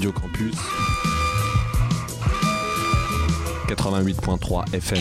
[0.00, 0.54] Radio Campus
[3.68, 4.98] 88.3 FM.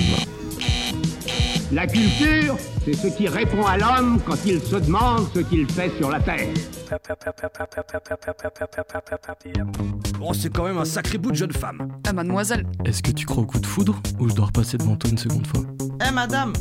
[1.71, 5.89] La culture, c'est ce qui répond à l'homme quand il se demande ce qu'il fait
[5.97, 6.49] sur la terre.
[10.19, 11.87] Oh, c'est quand même un sacré bout de jeune femme.
[12.05, 12.65] Ah, mademoiselle.
[12.83, 15.17] Est-ce que tu crois au coup de foudre ou je dois repasser devant toi une
[15.17, 15.61] seconde fois
[16.05, 16.51] Eh madame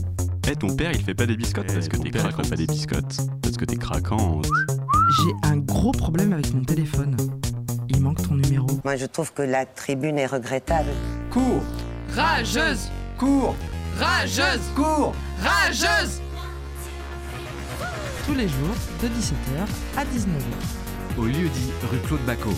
[0.48, 2.66] Eh ton père il fait pas des biscottes Eh, parce que t'es fait pas des
[2.66, 4.46] biscottes Parce que t'es craquante.
[5.08, 7.16] J'ai un gros problème avec mon téléphone.
[7.90, 8.66] Il manque ton numéro.
[8.84, 10.90] Moi, je trouve que la tribune est regrettable.
[11.30, 11.62] Cours
[12.14, 13.56] Rageuse Cours
[13.96, 16.20] Rageuse Cours Rageuse
[18.26, 21.18] Tous les jours, de 17h à 19h.
[21.18, 22.54] Au lieu dit rue Claude Bacot.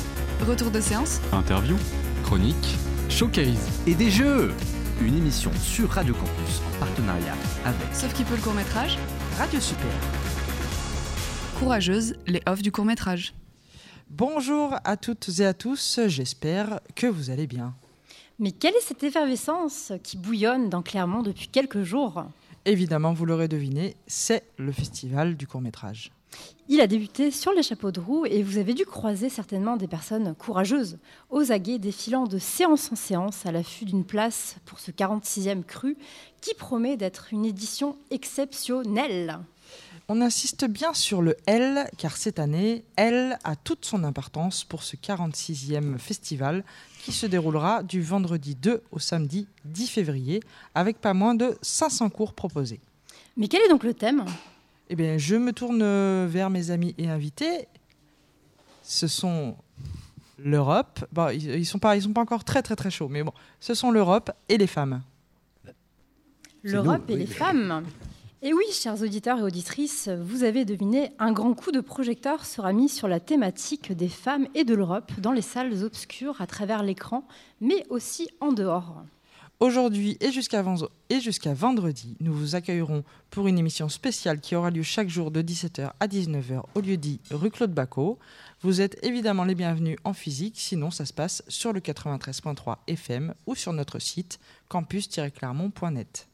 [0.46, 1.76] Retour de séance Interview
[2.24, 2.76] Chronique
[3.08, 4.52] Showcase Et des jeux
[5.02, 8.98] Une émission sur Radio Campus en partenariat avec Sauf qui peut le court-métrage
[9.38, 9.90] Radio Super.
[11.58, 13.34] Courageuse, les offs du court-métrage.
[14.10, 17.74] Bonjour à toutes et à tous, j'espère que vous allez bien.
[18.40, 22.24] Mais quelle est cette effervescence qui bouillonne dans Clermont depuis quelques jours?
[22.64, 26.10] Évidemment, vous l'aurez deviné, c'est le festival du court-métrage.
[26.68, 29.86] Il a débuté sur les chapeaux de roue et vous avez dû croiser certainement des
[29.86, 30.98] personnes courageuses,
[31.30, 35.96] aux aguets, défilant de séance en séance à l'affût d'une place pour ce 46e cru
[36.40, 39.38] qui promet d'être une édition exceptionnelle.
[40.12, 44.82] On insiste bien sur le L, car cette année, L a toute son importance pour
[44.82, 46.64] ce 46e festival
[47.00, 50.40] qui se déroulera du vendredi 2 au samedi 10 février,
[50.74, 52.80] avec pas moins de 500 cours proposés.
[53.36, 54.24] Mais quel est donc le thème?
[54.88, 57.68] Eh bien, je me tourne euh, vers mes amis et invités.
[58.82, 59.54] Ce sont
[60.40, 61.06] l'Europe.
[61.12, 63.32] Bon, ils, ils sont pas, ils sont pas encore très très très chauds, mais bon,
[63.60, 65.02] ce sont l'Europe et les femmes.
[66.64, 67.84] L'Europe et oui, les femmes.
[68.42, 72.72] Et oui, chers auditeurs et auditrices, vous avez deviné, un grand coup de projecteur sera
[72.72, 76.82] mis sur la thématique des femmes et de l'Europe dans les salles obscures à travers
[76.82, 77.28] l'écran,
[77.60, 79.02] mais aussi en dehors.
[79.60, 85.10] Aujourd'hui et jusqu'à vendredi, nous vous accueillerons pour une émission spéciale qui aura lieu chaque
[85.10, 88.18] jour de 17h à 19h au lieu dit rue Claude Bacot.
[88.62, 93.34] Vous êtes évidemment les bienvenus en physique, sinon ça se passe sur le 93.3 FM
[93.46, 94.40] ou sur notre site
[94.70, 96.29] campus-clermont.net.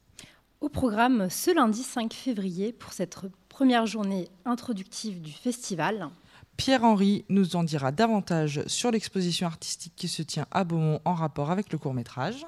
[0.66, 3.16] Au programme ce lundi 5 février pour cette
[3.48, 6.08] première journée introductive du festival.
[6.56, 11.52] Pierre-Henri nous en dira davantage sur l'exposition artistique qui se tient à Beaumont en rapport
[11.52, 12.44] avec le court-métrage.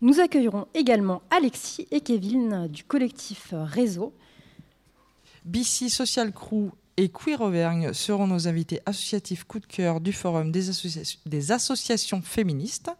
[0.00, 4.14] Nous accueillerons également Alexis et Kevin du collectif Réseau.
[5.44, 10.52] BC Social Crew et Queer Auvergne seront nos invités associatifs coup de cœur du Forum
[10.52, 12.92] des, associa- des associations féministes.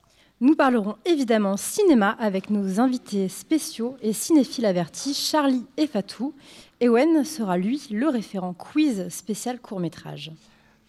[0.43, 6.33] Nous parlerons évidemment cinéma avec nos invités spéciaux et cinéphiles avertis Charlie et Fatou.
[6.81, 10.33] Ewen sera lui le référent quiz spécial court-métrage.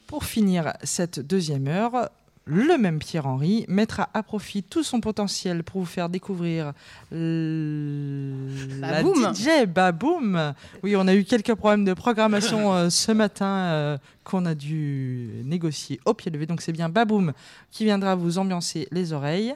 [0.07, 2.09] Pour finir cette deuxième heure,
[2.45, 6.73] le même Pierre-Henri mettra à profit tout son potentiel pour vous faire découvrir
[7.11, 9.01] la.
[9.03, 10.53] DJ Baboum.
[10.83, 15.29] Oui, on a eu quelques problèmes de programmation euh, ce matin euh, qu'on a dû
[15.45, 16.45] négocier au pied levé.
[16.47, 17.33] Donc c'est bien Baboum
[17.69, 19.55] qui viendra vous ambiancer les oreilles.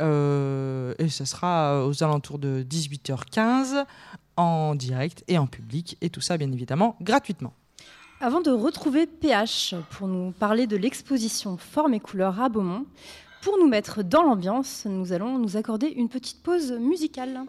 [0.00, 3.84] Euh, et ce sera aux alentours de 18h15
[4.36, 5.96] en direct et en public.
[6.00, 7.54] Et tout ça, bien évidemment, gratuitement.
[8.20, 12.86] Avant de retrouver PH pour nous parler de l'exposition Formes et couleurs à Beaumont,
[13.42, 17.42] pour nous mettre dans l'ambiance, nous allons nous accorder une petite pause musicale.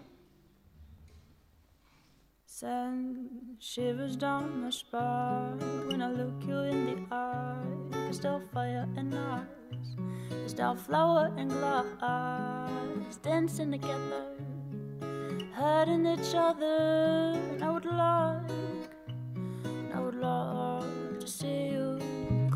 [20.22, 22.00] Like to see you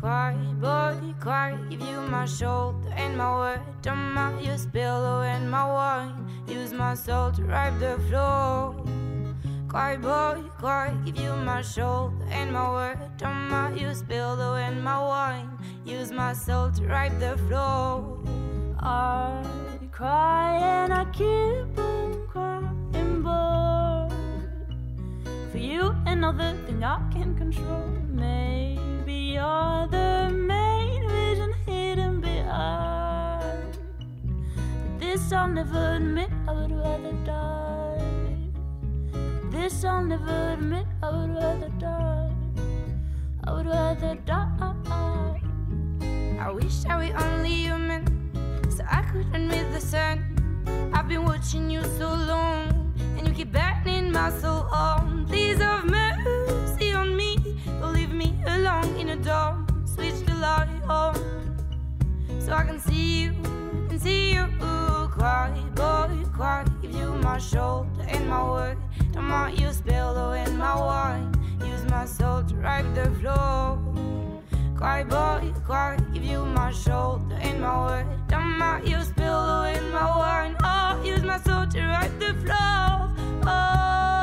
[0.00, 1.58] Cry, boy, cry.
[1.68, 3.60] Give you my shoulder and my word.
[3.86, 6.26] On my use pillow and my wine.
[6.48, 8.74] Use my soul to wipe the floor.
[9.68, 10.94] Cry, boy, cry.
[11.04, 12.98] Give you my shoulder and my word.
[13.22, 15.50] On my use pillow and my wine.
[15.84, 18.24] Use my soul to wipe the floor.
[18.80, 19.44] I
[19.92, 24.08] cry and I keep on crying, boy.
[25.52, 27.88] For you, another thing I can control.
[28.08, 33.76] Maybe you're the main vision hidden behind.
[34.82, 38.36] But this I'll never admit, I would rather die.
[39.50, 42.32] This I'll never admit, I would rather die.
[43.44, 45.40] I would rather die.
[46.40, 48.02] I wish I were only human,
[48.70, 50.16] so I could with the sun.
[50.94, 55.10] I've been watching you so long, and you keep burning my soul on.
[55.30, 56.39] Have mercy on
[58.20, 59.66] me, alone in a dorm.
[59.86, 61.14] Switch the light on.
[62.38, 63.30] So I can see you,
[63.90, 64.44] and see you
[65.20, 66.64] cry, boy, cry.
[66.82, 68.78] Give you my shoulder and my word.
[69.12, 71.28] Don't want you spill away my wine.
[71.64, 73.78] Use my soul to wipe the floor.
[74.76, 75.96] Cry, boy, cry.
[76.12, 78.06] Give you my shoulder and my word.
[78.28, 80.56] Don't want you spill away my wine.
[80.62, 82.90] Oh, use my soul to wipe the floor.
[83.46, 84.19] Oh.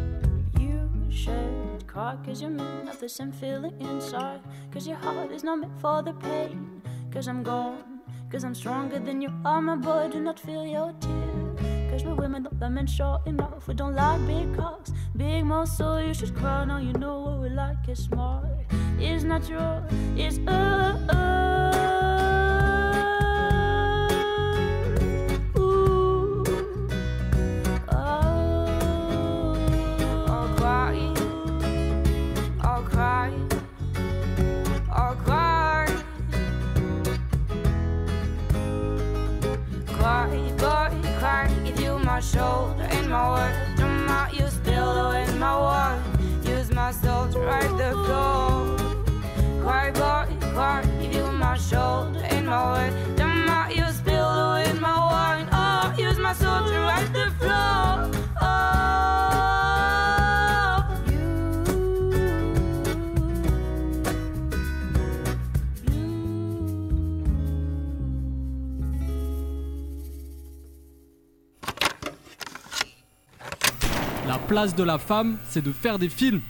[0.58, 4.40] You should cry cause you're meant of the same feeling inside.
[4.72, 6.82] Cause your heart is not meant for the pain.
[7.12, 8.00] Cause I'm gone.
[8.32, 10.08] Cause I'm stronger than you are, my boy.
[10.10, 11.90] Do not feel your tears.
[11.92, 13.68] Cause we're women, don't let men short enough.
[13.68, 16.02] We don't like big cocks, big muscle.
[16.02, 17.86] You should cry now, you know what we like.
[17.86, 18.46] It's smart,
[18.98, 19.84] it's natural,
[20.16, 21.49] it's uh, uh.
[42.20, 43.76] My shoulder and my word.
[43.78, 46.02] Don't mind you spill away my wine.
[46.44, 48.76] Use my soul to write the floor.
[49.62, 50.84] Cry, cry.
[51.00, 53.19] Give you my shoulder and my word.
[74.50, 76.40] Place de la femme, c'est de faire des films.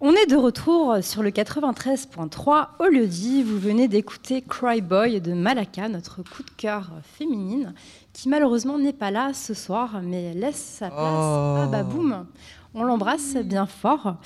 [0.00, 3.44] On est de retour sur le 93.3 au lieu-dit.
[3.44, 7.72] Vous venez d'écouter Cry Boy de Malaka, notre coup de cœur féminine,
[8.12, 11.56] qui malheureusement n'est pas là ce soir, mais laisse sa place Oh.
[11.62, 12.26] à Baboum.
[12.74, 14.16] On l'embrasse bien fort.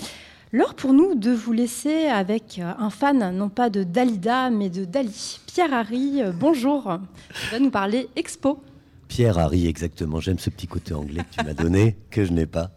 [0.51, 4.87] L'heure pour nous de vous laisser avec un fan, non pas de Dalida, mais de
[4.87, 5.41] Dali.
[5.47, 6.97] Pierre Harry, bonjour.
[7.35, 8.63] Tu vas nous parler expo.
[9.11, 10.21] Pierre Harry, exactement.
[10.21, 12.71] J'aime ce petit côté anglais que tu m'as donné, que je n'ai pas.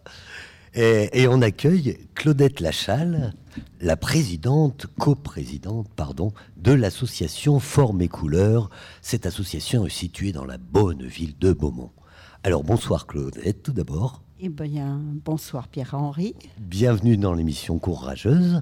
[0.73, 3.35] Et, et on accueille Claudette Lachal,
[3.79, 8.71] la présidente, coprésidente, pardon, de l'association Forme et Couleurs.
[9.03, 11.91] Cette association est située dans la bonne ville de Beaumont.
[12.43, 14.23] Alors bonsoir Claudette, tout d'abord.
[14.39, 16.33] Eh bien, bonsoir Pierre-Henri.
[16.57, 18.59] Bienvenue dans l'émission Courageuse.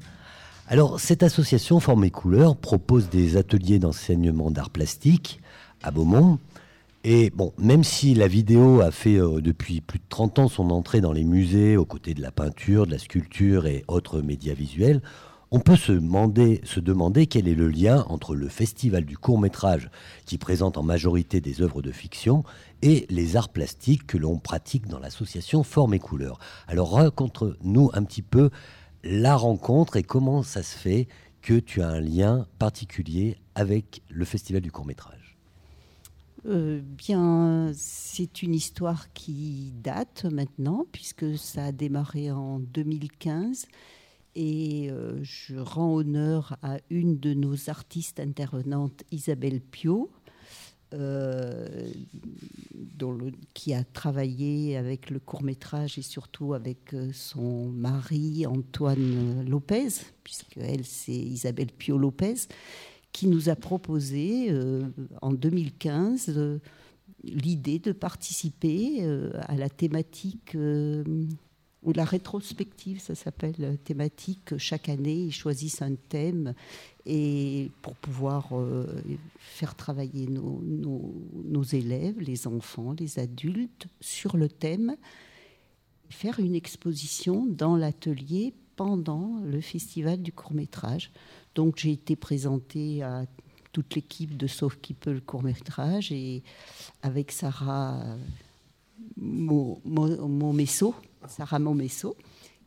[0.68, 5.40] Alors, cette association Forme et Couleurs propose des ateliers d'enseignement d'art plastique
[5.82, 6.38] à Beaumont.
[7.04, 10.70] Et bon, même si la vidéo a fait euh, depuis plus de 30 ans son
[10.70, 14.54] entrée dans les musées aux côtés de la peinture, de la sculpture et autres médias
[14.54, 15.02] visuels,
[15.54, 19.90] on peut se demander, quel est le lien entre le festival du court métrage,
[20.26, 22.44] qui présente en majorité des œuvres de fiction,
[22.82, 26.40] et les arts plastiques que l'on pratique dans l'association Forme et Couleurs.
[26.68, 28.50] Alors raconte-nous un petit peu
[29.04, 31.08] la rencontre et comment ça se fait
[31.42, 35.21] que tu as un lien particulier avec le festival du court métrage.
[36.48, 43.68] Euh, bien, c'est une histoire qui date maintenant, puisque ça a démarré en 2015.
[44.36, 50.10] Et euh, je rends honneur à une de nos artistes intervenantes, Isabelle Pio,
[50.94, 51.92] euh,
[53.54, 59.90] qui a travaillé avec le court métrage et surtout avec son mari Antoine Lopez,
[60.24, 62.48] puisque elle c'est Isabelle Pio Lopez,
[63.12, 64.84] qui nous a proposé euh,
[65.22, 66.60] en 2015 euh,
[67.24, 70.56] l'idée de participer euh, à la thématique
[71.84, 74.58] ou la rétrospective, ça s'appelle thématique.
[74.58, 76.54] Chaque année, ils choisissent un thème
[77.08, 78.50] et pour pouvoir
[79.40, 84.96] faire travailler nos, nos- élèves, les enfants, les adultes sur le thème,
[86.10, 91.12] faire une exposition dans l'atelier pendant le festival du court métrage.
[91.56, 93.26] Donc j'ai été présentée à
[93.74, 96.44] toute l'équipe de Sauf qui peut le court métrage et
[97.02, 98.18] avec Sarah euh,
[99.18, 100.94] Mo- Mo- Momesso,
[101.28, 102.16] Sarah Momesso,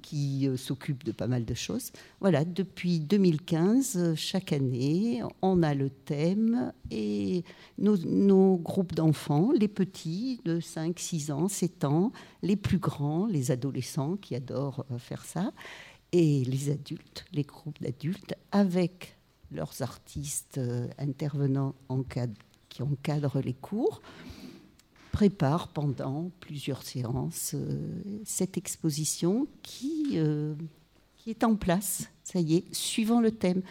[0.03, 1.91] qui euh, s'occupe de pas mal de choses.
[2.21, 7.43] Voilà, depuis 2015, euh, chaque année, on a le thème et
[7.79, 12.12] nos, nos groupes d'enfants, les petits de 5, 6 ans, 7 ans,
[12.43, 15.53] les plus grands, les adolescents qui adorent faire ça,
[16.14, 19.16] et les adultes, les groupes d'adultes, avec
[19.50, 21.75] leurs artistes euh, intervenants
[22.68, 24.00] qui encadrent les cours
[25.11, 30.54] prépare pendant plusieurs séances euh, cette exposition qui, euh,
[31.16, 33.62] qui est en place, ça y est, suivant le thème.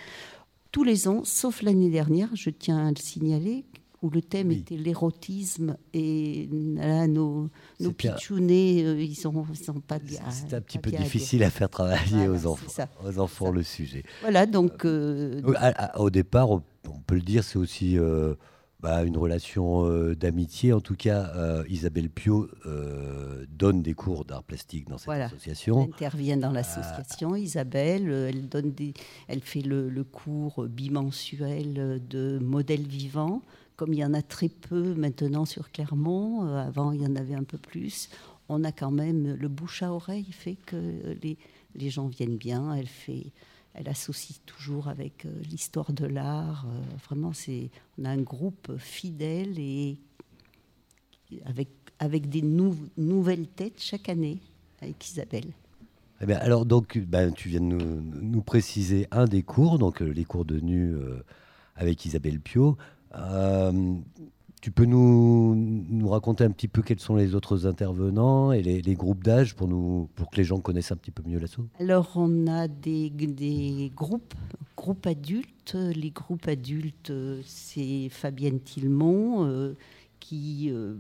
[0.72, 3.64] tous les ans, sauf l'année dernière, je tiens à le signaler,
[4.04, 9.98] où le thème était l'érotisme et là, nos, nos euh, ils n'ont ils ont pas
[10.30, 14.04] C'est un petit peu difficile à faire travailler aux enfants, aux enfants le sujet.
[14.22, 14.86] Voilà, donc.
[14.86, 18.36] euh, Donc, à- à- au départ, on, on peut le dire, c'est aussi euh,
[18.82, 20.74] bah, une relation euh, d'amitié.
[20.74, 25.26] En tout cas, euh, Isabelle Pio euh, donne des cours d'art plastique dans cette Voilà.
[25.28, 25.84] association.
[25.84, 28.10] Elle intervient dans l'association, Isabelle.
[28.10, 28.94] Elle, donne des,
[29.30, 33.42] elle fait le, le cours bimensuel de modèles vivants.
[33.84, 37.18] Comme il y en a très peu maintenant sur Clermont, euh, avant il y en
[37.18, 38.08] avait un peu plus,
[38.48, 42.74] on a quand même le bouche à oreille fait que les, gens viennent bien.
[42.76, 43.34] Elle fait,
[43.74, 46.66] elle associe toujours avec euh, l'histoire de l'art.
[46.66, 47.34] euh, vraiment,
[47.98, 49.98] on a un groupe fidèle et
[51.44, 51.68] avec,
[52.00, 54.38] avec des nou- nouvelles têtes chaque année
[54.82, 55.52] avec Isabelle.
[56.26, 60.46] Eh alors, donc, ben, tu viens de nous, préciser un des cours, donc les cours
[60.46, 60.96] de nu
[61.76, 62.78] avec Isabelle Pio.
[63.16, 63.96] Euh,
[64.62, 68.96] tu peux nous, nous raconter un petit peu quels sont les autres intervenants et les,
[68.96, 69.68] groupes d'âge pour,
[70.16, 71.68] pour que les gens connaissent un petit peu mieux l'assaut?
[71.80, 74.34] Alors, on a des, des groupes,
[74.78, 75.76] groupes adultes.
[75.76, 77.12] Les groupes adultes,
[77.46, 79.76] c'est Fabienne Tillemont euh,
[80.22, 80.96] qui, euh,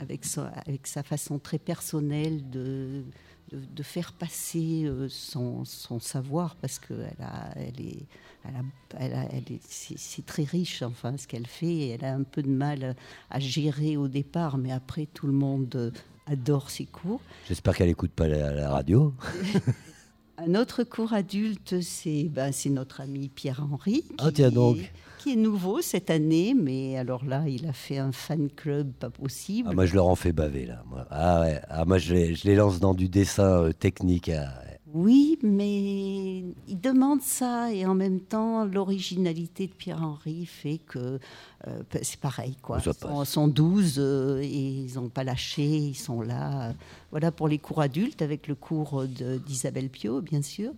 [0.00, 3.04] avec, sa, avec sa façon très personnelle de,
[3.52, 8.06] de, de faire passer euh, son, son savoir, parce qu'elle a, elle est,
[8.44, 8.62] elle a,
[8.98, 11.66] elle a- elle est- c'est c'est très riche, enfin, ce qu'elle fait.
[11.74, 12.96] et Elle a un peu de mal
[13.30, 15.90] à gérer au départ, mais après, tout le monde euh,
[16.26, 17.20] adore ses cours.
[17.48, 19.14] J'espère qu'elle n'écoute pas la, la radio.
[20.38, 24.04] Un autre cours adulte, c'est ben, c'est notre ami Pierre-Henri.
[24.18, 24.78] Ah, qui tiens est- donc.
[25.20, 29.10] Qui est nouveau cette année, mais alors là, il a fait un fan club pas
[29.10, 29.68] possible.
[29.70, 30.82] Ah, moi, je leur en fais baver, là.
[30.88, 31.60] Moi, ah, ouais.
[31.68, 34.30] ah, moi je, les, je les lance dans du dessin euh, technique.
[34.30, 34.80] ah, ouais.
[34.94, 41.20] Oui, mais il demande ça et en même temps, l'originalité de Pierre-Henri fait que
[41.68, 42.56] euh, c'est pareil.
[42.62, 42.78] Quoi.
[42.84, 46.72] Ils sont, sont 12 euh, et ils n'ont pas lâché, ils sont là.
[47.10, 50.72] voilà pour les cours adultes avec le cours d'Isabelle Pio, bien sûr.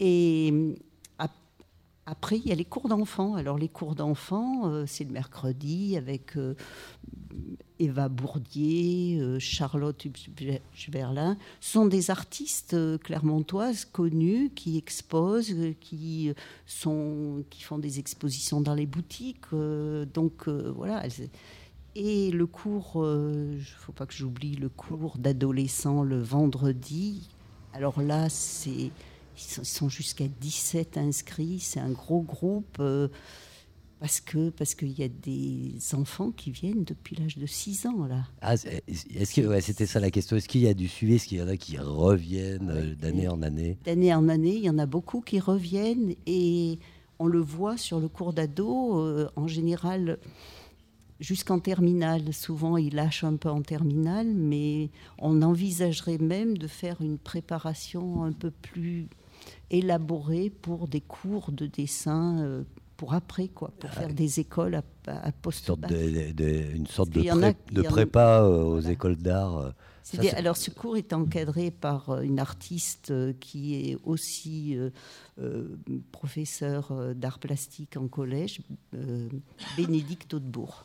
[0.00, 0.76] Et
[2.04, 3.36] après, il y a les cours d'enfants.
[3.36, 6.54] Alors, les cours d'enfants, euh, c'est le mercredi avec euh,
[7.78, 10.04] Eva Bourdier, euh, Charlotte
[10.74, 11.36] Juberlin.
[11.60, 16.32] Ce sont des artistes clermontoises connues qui exposent, qui,
[17.50, 19.54] qui font des expositions dans les boutiques.
[20.12, 21.04] donc, voilà.
[21.94, 27.28] et le cours, il ne faut pas que j'oublie le cours d'adolescents le vendredi.
[27.74, 28.90] Alors là, c'est,
[29.46, 31.60] ils sont, jusqu'à 17 inscrits.
[31.60, 33.08] C'est un gros groupe euh,
[34.00, 38.06] parce que parce qu'il y a des enfants qui viennent depuis l'âge de 6 ans
[38.06, 38.24] là.
[38.40, 41.14] Ah, est-ce que ouais, c'était ça la question Est-ce qu'il y a du suivi?
[41.14, 43.78] Est-ce qu'il y en a qui reviennent euh, d'année en année?
[43.84, 46.78] D'année en année, il y en a beaucoup qui reviennent et
[47.18, 48.98] on le voit sur le cours d'ado.
[48.98, 50.18] euh, en général,
[51.22, 57.00] jusqu'en terminale, souvent ils lâchent un peu en terminale, mais on envisagerait même de faire
[57.00, 59.08] une préparation un peu plus
[59.70, 62.38] élaborée pour des cours de dessin.
[62.40, 62.62] euh,
[62.98, 64.82] pour après, quoi, pour faire des écoles à,
[65.26, 69.16] à post sorte de- de- Une sorte de, a- de en prépa euh, aux écoles
[69.16, 69.56] d'art.
[69.58, 69.70] euh.
[70.36, 74.90] Alors ce cours est encadré par une artiste qui est aussi euh,
[75.40, 75.76] euh,
[76.12, 78.60] professeure d'art plastique en collège,
[78.94, 79.28] euh,
[79.76, 80.84] Bénédicte Hautebourg.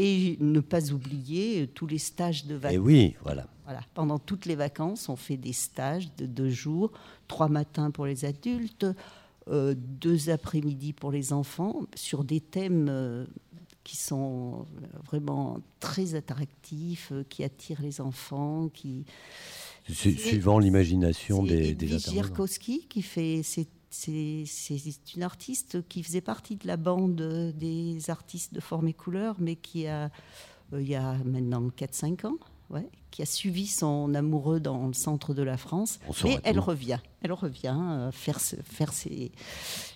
[0.00, 2.74] Et ne pas oublier euh, tous les stages de vacances.
[2.76, 3.46] Et oui, voilà.
[3.64, 3.80] Voilà.
[3.94, 6.92] Pendant toutes les vacances, on fait des stages de deux jours,
[7.26, 8.86] trois matins pour les adultes,
[9.48, 13.26] euh, deux après-midi pour les enfants, sur des thèmes euh,
[13.82, 14.66] qui sont
[15.06, 19.04] vraiment très attractifs, euh, qui attirent les enfants, qui
[19.90, 22.46] Su- Suivant l'imagination des, des intervenants.
[22.90, 23.40] Qui fait.
[23.42, 24.44] C'est, c'est,
[25.16, 27.16] une artiste qui faisait partie de la bande
[27.56, 30.10] des artistes de forme et couleur, mais qui a,
[30.72, 32.36] euh, il y a maintenant 4-5 ans,
[32.70, 35.98] ouais, qui a suivi son amoureux dans le centre de la France.
[36.28, 36.98] Mais elle revient.
[37.22, 39.32] Elle revient euh, faire, ce- faire ses,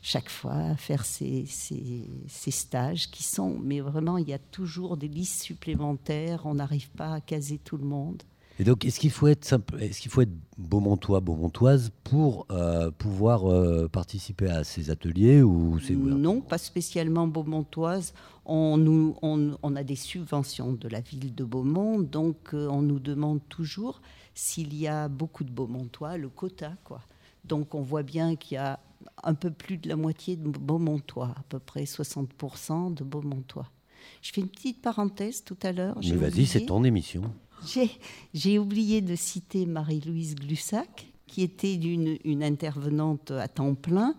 [0.00, 3.58] chaque fois, faire ses, ses- ses stages qui sont.
[3.62, 6.46] Mais vraiment, il y a toujours des listes supplémentaires.
[6.46, 8.22] On n'arrive pas à caser tout le monde.
[8.62, 12.92] Et donc, est-ce qu'il faut être simple, est-ce qu'il faut être beaumontois, beaumontoise pour euh,
[12.92, 18.14] pouvoir euh, participer à ces ateliers ou c'est Non, pas spécialement beaumontoise.
[18.46, 22.82] On, nous, on, on a des subventions de la ville de Beaumont, donc euh, on
[22.82, 24.00] nous demande toujours
[24.32, 27.00] s'il y a beaucoup de beaumontois, le quota, quoi.
[27.44, 28.78] Donc on voit bien qu'il y a
[29.24, 33.66] un peu plus de la moitié de beaumontois, à peu près 60% de beaumontois.
[34.20, 35.98] Je fais une petite parenthèse tout à l'heure.
[36.00, 37.22] Mais vas-y, c'est ton émission.
[38.34, 44.14] J'ai- oublié de citer Marie-Louise Glussac, qui était une, une intervenante à temps plein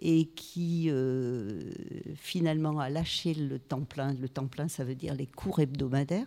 [0.00, 1.70] et qui euh,
[2.16, 4.14] finalement a lâché le temps plein.
[4.14, 6.26] Le temps plein, ça veut dire les cours hebdomadaires.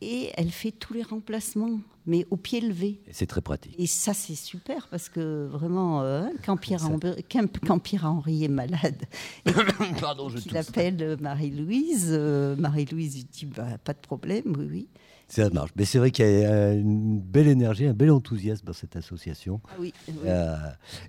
[0.00, 3.00] Et elle fait tous les remplacements, mais au pied levé.
[3.10, 3.74] C'est très pratique.
[3.78, 8.44] Et ça, c'est super parce que vraiment, euh, quand, Pierre Henri, quand, quand Pierre Henri
[8.44, 9.06] est malade,
[9.46, 9.52] et
[10.00, 10.68] Pardon, je qu'il tousse.
[10.68, 14.88] appelle Marie-Louise, euh, Marie-Louise dit bah, pas de problème, oui, oui.
[15.28, 15.70] Ça marche.
[15.76, 19.60] Mais c'est vrai qu'il y a une belle énergie, un bel enthousiasme dans cette association.
[19.68, 20.14] Ah oui, oui.
[20.24, 20.56] Euh,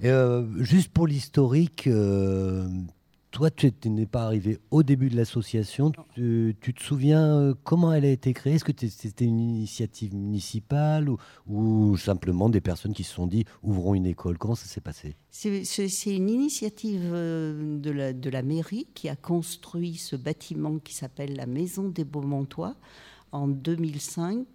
[0.02, 2.68] et, euh, juste pour l'historique, euh,
[3.32, 5.94] toi, tu n'es pas arrivé au début de l'association.
[6.16, 8.56] Tu, tu te souviens euh, comment elle a été créée?
[8.56, 13.46] Est-ce que c'était une initiative municipale ou, ou simplement des personnes qui se sont dit
[13.64, 14.38] ouvrons une école?
[14.38, 15.16] Comment ça s'est passé?
[15.30, 20.94] C'est une initiative euh, de la, de la mairie qui a construit ce bâtiment qui
[20.94, 22.76] s'appelle la Maison des Beaumontois
[23.32, 24.46] en 2005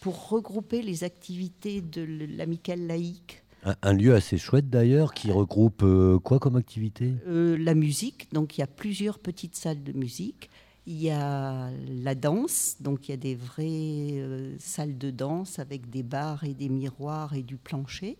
[0.00, 2.02] pour regrouper les activités de
[2.36, 3.42] l'amicale laïque.
[3.64, 7.12] un, un lieu assez chouette d'ailleurs qui regroupe euh, quoi comme activité?
[7.26, 10.48] Euh, la musique, donc il y a plusieurs petites salles de musique.
[10.86, 11.70] Il y a
[12.02, 16.42] la danse, donc il y a des vraies euh, salles de danse avec des bars
[16.44, 18.16] et des miroirs et du plancher.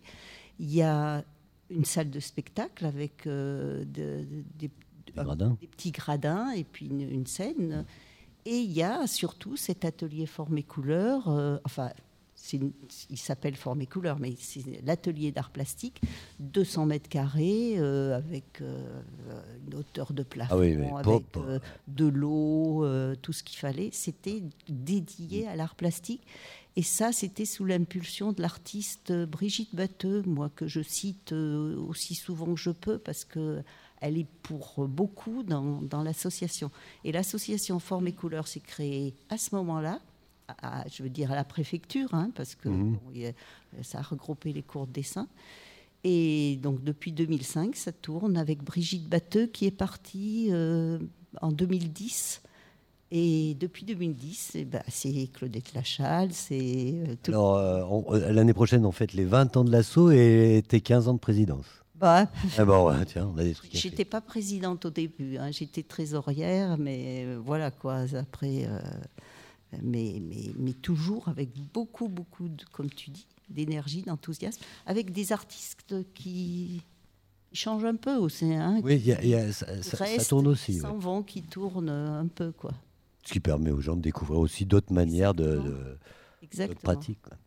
[0.59, 1.23] Il y a
[1.71, 4.25] une salle de spectacle avec de- de-
[4.59, 4.69] des,
[5.07, 5.57] Des gradins.
[5.59, 7.85] des petits gradins et puis une, une scène.
[8.45, 11.91] Et il y a surtout cet atelier forme et couleur, euh, enfin,
[12.53, 12.71] une-
[13.11, 16.01] il s'appelle forme et couleur, mais c'est l'atelier d'art plastique,
[16.39, 18.99] 200 mètres carrés, euh, avec euh,
[19.67, 22.83] une hauteur de plafond, Ah oui, avec euh, de l'eau,
[23.21, 23.89] tout ce qu'il fallait.
[23.93, 26.23] C'était dédié à l'art plastique.
[26.77, 32.53] Et ça, c'était sous l'impulsion de l'artiste Brigitte Batteux, moi que je cite aussi souvent
[32.55, 33.61] que je peux, parce que
[34.01, 36.69] elle est pour beaucoup dans, dans l'association.
[37.03, 39.99] Et l'association Forme et Couleur s'est créée à ce moment-là,
[40.61, 42.93] à- je veux dire à la préfecture, hein, parce que Mhm.
[43.13, 43.33] bon,
[43.83, 45.27] ça a regroupé les cours de dessin.
[46.03, 50.97] Et donc depuis 2005, ça tourne avec Brigitte Batteux qui est partie euh,
[51.41, 52.41] en 2010.
[53.13, 57.15] Et depuis 2010, eh ben, c'est Claudette Lachal, c'est euh.
[57.27, 57.57] Alors,
[58.13, 61.19] euh, l'année prochaine, on fête les 20 ans de l'assaut et tes 15 ans de
[61.19, 61.65] présidence.
[62.01, 63.81] Bah, Ah bon, ouais, tiens, on a des trucs à faire.
[63.81, 68.05] J'étais pas présidente au début, hein, j'étais trésorière, mais euh, voilà quoi.
[68.19, 68.79] Après, euh,
[69.83, 75.31] mais, mais, mais toujours avec beaucoup, beaucoup, de, comme tu dis, d'énergie, d'enthousiasme, avec des
[75.31, 76.81] artistes qui
[77.53, 78.51] changent un peu aussi.
[78.53, 80.79] Hein, Oui, qui il y a- il y a- ça- ça- ça restent, tourne aussi,
[80.79, 80.99] s'en ouais.
[80.99, 82.71] vont, qui tournent un peu quoi.
[83.23, 87.21] Ce qui permet aux gens de découvrir aussi d'autres manières de, de- pratiques.
[87.21, 87.37] quoi.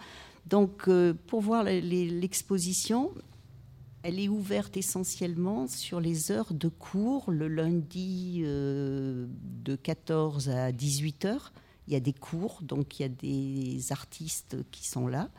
[0.46, 3.12] Donc, euh, pour voir l'exposition,
[4.04, 11.26] elle est ouverte essentiellement sur les heures de cours, le lundi de 14 à 18
[11.26, 11.52] heures.
[11.88, 15.30] Il y a des cours, donc il y a des artistes qui sont là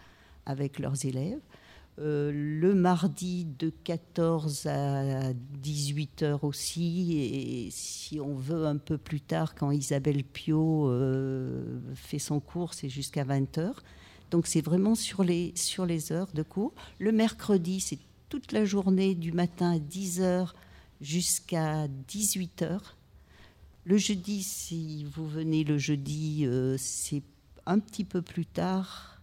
[0.47, 1.41] avec leurs élèves.
[2.01, 8.99] Euh, le mardi de 14 à 18 heures aussi, et si on veut un peu
[8.99, 13.83] plus tard, quand Isabelle Pio euh, fait son cours, c'est jusqu'à 20 heures.
[14.31, 16.73] Donc c'est vraiment sur les, sur les heures de cours.
[17.01, 20.55] Le mercredi, c'est toute la journée du matin à 10 heures
[21.01, 22.97] jusqu'à 18 heures.
[23.89, 27.23] Le jeudi, si vous venez le jeudi, euh, c'est
[27.65, 29.15] un petit peu plus tard.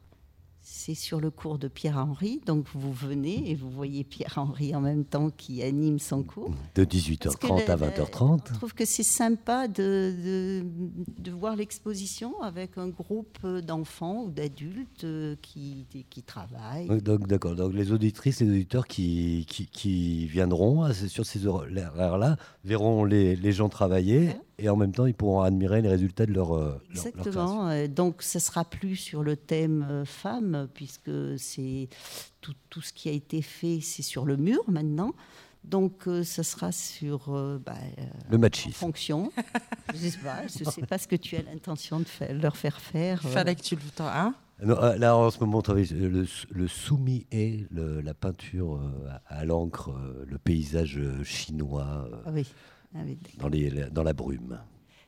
[0.68, 2.42] C'est sur le cours de Pierre-Henri.
[2.48, 6.50] Donc vous venez et vous voyez Pierre-Henri en même temps qui anime son cours.
[6.74, 10.66] De Parce que 18h30 à le- le- 20h30 Je trouve que c'est sympa de, de,
[11.22, 16.88] de voir l'exposition avec un groupe d'enfants ou d'adultes euh, qui, qui travaillent.
[17.04, 17.56] Donc, d'accord.
[17.56, 23.52] Donc, les auditrices, les auditeurs qui, qui, qui viendront sur ces horaires-là verront les, les
[23.52, 26.60] gens travailler et en même temps, ils pourront admirer les résultats de leur, euh,
[26.94, 27.08] leur- leur.
[27.08, 27.70] Exactement.
[27.70, 31.90] Euh, Donc, ce sera plus sur le thème euh, femmes, puisque c'est
[32.42, 35.14] tout, tout ce qui a été fait, c'est sur le mur maintenant.
[35.64, 37.30] Donc, euh, ce sera sur
[37.66, 37.74] bah,
[38.30, 38.70] Le machisme.
[38.70, 39.32] en fonction.
[39.94, 42.80] je sais pas, je sais pas ce que tu as l'intention de faire- leur faire
[42.80, 43.22] faire.
[43.26, 43.30] euh.
[43.30, 44.36] Fallait que tu le hein?
[44.64, 48.80] Non, là, en ce moment, on travaille sur le, le soumi et la peinture
[49.28, 49.92] à, à l'encre,
[50.26, 52.46] le paysage chinois Ah oui.
[52.96, 54.60] Ah oui, dans, les, dans la brume.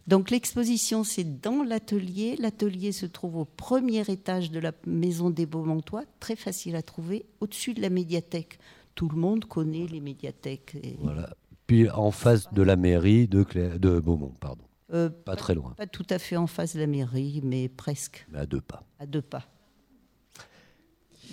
[0.08, 2.36] Donc l'exposition, c'est dans l'atelier.
[2.40, 7.26] L'atelier se trouve au premier étage de la maison des Beaumontois, très facile à trouver,
[7.42, 8.58] au-dessus de la médiathèque.
[8.96, 10.76] Tout le monde connaît les médiathèques.
[10.82, 11.30] et- Voilà.
[11.68, 14.64] Puis en face de la mairie de, Clé- de Beaumont, pardon.
[14.94, 18.26] Euh, Pas très loin, Pas tout à fait en face de la mairie, mais presque,
[18.32, 18.86] mais à deux pas.
[19.00, 19.46] à deux pas.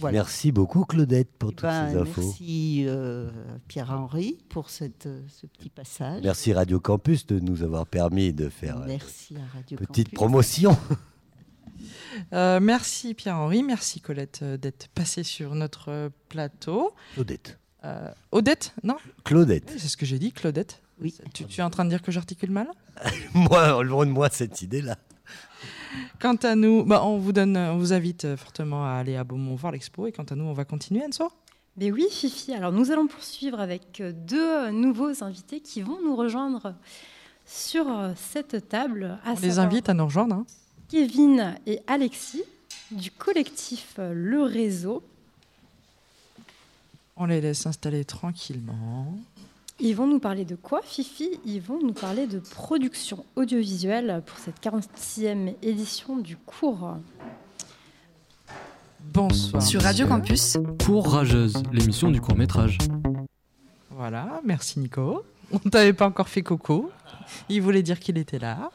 [0.00, 0.18] Voilà.
[0.18, 2.20] Merci beaucoup Claudette pour toutes Ben, ces infos.
[2.22, 3.30] Merci euh,
[3.68, 6.22] Pierre-Henri pour cette, euh, ce petit passage.
[6.22, 10.14] Merci Radio Campus de nous avoir permis de faire euh, Merci à Radio petite Campus.
[10.16, 10.76] promotion.
[12.32, 16.94] Euh, merci Pierre-Henri, merci Colette euh, d'être passée sur notre euh, plateau.
[17.14, 17.58] Claudette.
[17.84, 18.96] Euh, Odette, non?
[19.24, 19.70] Claudette.
[19.74, 20.80] Oui, C'est ce que j'ai dit, Claudette.
[21.00, 21.12] Oui.
[21.34, 22.68] Tu, tu es en train de dire que j'articule mal?
[23.34, 24.96] Moi, loin de moi cette idée-là.
[26.20, 29.24] Quant à nous, bah, on vous donne, on vous invite euh, fortement à aller à
[29.24, 30.06] Beaumont voir l'expo.
[30.06, 31.30] Et quant à nous, on va continuer, Anso.
[31.76, 32.54] Mais oui, Fifi.
[32.54, 36.74] Alors, nous allons poursuivre avec euh, deux nouveaux invités qui vont nous rejoindre
[37.46, 39.18] sur euh, cette table.
[39.24, 40.36] À On les invite à nous rejoindre.
[40.36, 40.46] hein.
[40.88, 42.44] Kevin et Alexis
[42.90, 45.02] du collectif euh, Le Réseau.
[47.16, 49.16] On les laisse s'installer tranquillement.
[49.80, 51.30] Ils vont nous parler de quoi, Fifi?
[51.44, 56.96] Ils vont nous parler de production audiovisuelle pour cette 46e édition du cours.
[59.00, 59.60] Bonsoir.
[59.62, 62.78] Sur Radio Campus, Courageuse, l'émission du court métrage.
[63.90, 65.24] Voilà, merci Nico.
[65.52, 66.90] On t'avait pas encore fait coco.
[67.48, 68.70] Il voulait dire qu'il était là.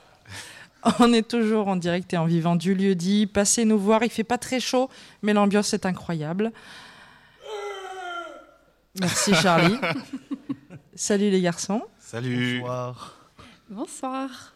[0.99, 3.25] On est toujours en direct et en vivant du lieu dit.
[3.25, 4.03] Passez nous voir.
[4.03, 4.89] Il fait pas très chaud,
[5.21, 6.51] mais l'ambiance est incroyable.
[8.99, 9.77] Merci Charlie.
[11.01, 11.81] Salut les garçons.
[11.97, 12.62] Salut.
[13.69, 14.53] Bonsoir.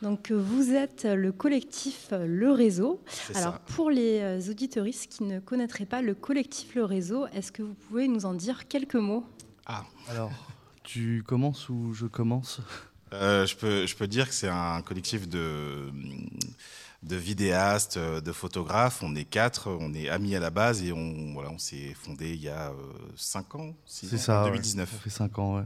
[0.00, 3.02] Donc euh, vous êtes le collectif euh, Le Réseau.
[3.06, 3.60] C'est Alors ça.
[3.76, 7.74] pour les euh, auditeuristes qui ne connaîtraient pas le collectif Le Réseau, est-ce que vous
[7.74, 9.26] pouvez nous en dire quelques mots?
[9.66, 9.84] Ah.
[10.08, 10.32] Alors,
[10.84, 12.62] tu commences ou je commence?
[13.12, 15.92] Euh, je, peux, je peux dire que c'est un collectif de,
[17.04, 19.02] de vidéastes, euh, de photographes.
[19.02, 22.30] On est quatre, on est amis à la base et on, voilà, on s'est fondé
[22.30, 22.72] il y a euh,
[23.16, 24.40] cinq ans, six C'est ans, ça.
[24.40, 24.50] en ouais.
[24.52, 24.90] 2019.
[24.90, 25.64] Ça fait 5 ans, ouais.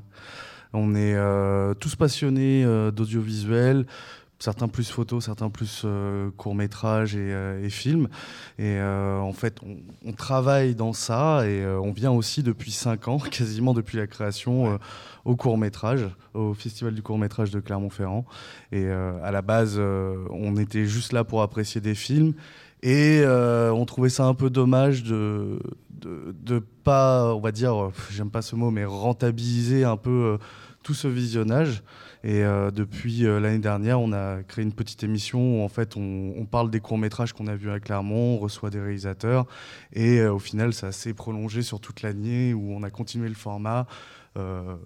[0.74, 3.86] On est euh, tous passionnés euh, d'audiovisuel,
[4.38, 8.08] certains plus photos, certains plus euh, courts-métrages et, euh, et films.
[8.58, 9.60] Et euh, en fait,
[10.04, 14.78] on, travaille dans ça et on vient aussi depuis 5 ans, quasiment depuis la création,
[15.24, 18.24] au court-métrage, au Festival du court-métrage de Clermont-Ferrand.
[18.72, 22.34] Et à la base, on était juste là pour apprécier des films.
[22.82, 28.30] Et on trouvait ça un peu dommage de, de, de pas, on va dire, j'aime
[28.30, 30.38] pas ce mot, mais rentabiliser un peu
[30.88, 31.82] tout ce visionnage.
[32.24, 35.98] Et euh, depuis euh, l'année dernière, on a créé une petite émission où en fait
[35.98, 39.44] on, parle des courts métrages qu'on a vus à Clermont, on reçoit des réalisateurs,
[39.92, 43.34] et euh, au final, ça s'est prolongé sur toute l'année où on a continué le
[43.34, 43.86] format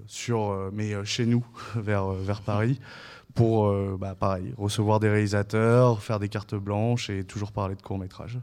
[0.07, 1.45] sur, mais chez nous,
[1.77, 2.81] vers vers Paris
[3.35, 8.39] pour, bah, pareil, recevoir des réalisateurs, faire des cartes blanches et toujours parler de courts-métrages.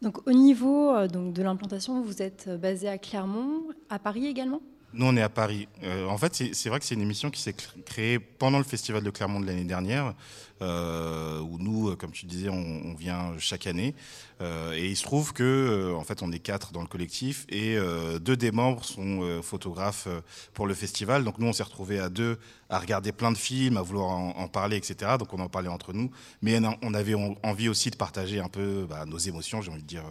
[0.00, 4.62] Donc au niveau donc, de l'implantation, vous êtes basé à Clermont, à Paris également?
[4.94, 5.68] Nous, on est à Paris.
[5.82, 8.64] Euh, en fait, c'est vrai que c'est une émission qui s'est cr- créée pendant le
[8.64, 10.14] Festival de Clermont de l'année dernière,
[10.62, 13.94] euh, où nous, euh, comme tu disais, on, vient chaque année.
[14.40, 17.76] Et il se trouve que, en fait, on est quatre dans le collectif et
[18.20, 20.06] deux des membres sont photographes
[20.54, 21.24] pour le festival.
[21.24, 22.38] Donc nous, on s'est retrouvés à deux
[22.70, 25.12] à regarder plein de films, à vouloir en, parler, etc.
[25.18, 26.10] Donc on en parlait entre nous.
[26.40, 29.82] Mais on- avait en- envie aussi de partager un peu bah, nos émotions, j'ai envie
[29.82, 30.04] de dire.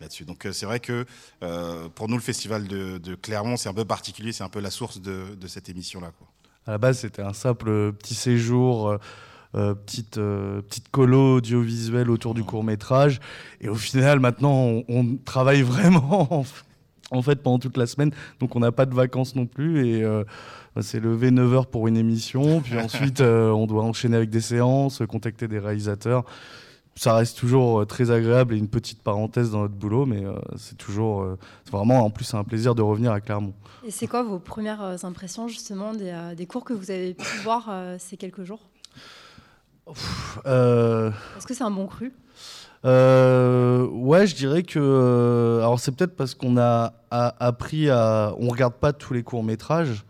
[0.00, 0.24] Là-dessus.
[0.24, 1.04] Donc euh, c'est vrai que
[1.42, 4.60] euh, pour nous, le festival de, de Clermont, c'est un peu particulier, c'est un peu
[4.60, 6.12] la source de, de cette émission-là.
[6.66, 8.98] À la base, c'était un simple euh, petit séjour,
[9.56, 13.20] euh, petite, euh, petite colo audiovisuelle autour du court métrage.
[13.62, 16.44] Et au final, maintenant, on, on travaille vraiment
[17.10, 18.10] en, fait pendant toute la semaine.
[18.38, 19.88] Donc on n'a pas de vacances non plus.
[19.88, 20.24] Et euh,
[20.74, 22.60] bah, c'est levé 9h pour une émission.
[22.60, 26.24] Puis ensuite, on doit enchaîner avec des séances, contacter des réalisateurs.
[26.98, 30.32] Ça reste toujours euh, très agréable et une petite parenthèse dans notre boulot, mais euh,
[30.56, 31.38] c'est toujours euh,
[31.70, 33.52] vraiment en plus un plaisir de revenir à Clermont.
[33.84, 37.68] Et c'est quoi vos premières impressions justement des, des cours que vous avez pu voir
[37.98, 38.60] ces quelques jours?
[40.46, 42.12] Euh, Est-ce que c'est un bon cru?
[42.84, 45.58] Euh, ouais, je dirais que.
[45.60, 48.34] alors, c'est peut-être parce qu'on a, a- appris à.
[48.38, 50.04] On regarde pas tous les courts-métrages,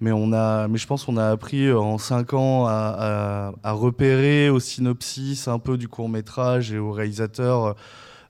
[0.00, 4.50] mais, on a, mais je pense qu'on a appris euh, en cinq ans à, repérer
[4.50, 7.76] au synopsis un peu du court-métrage et au réalisateur.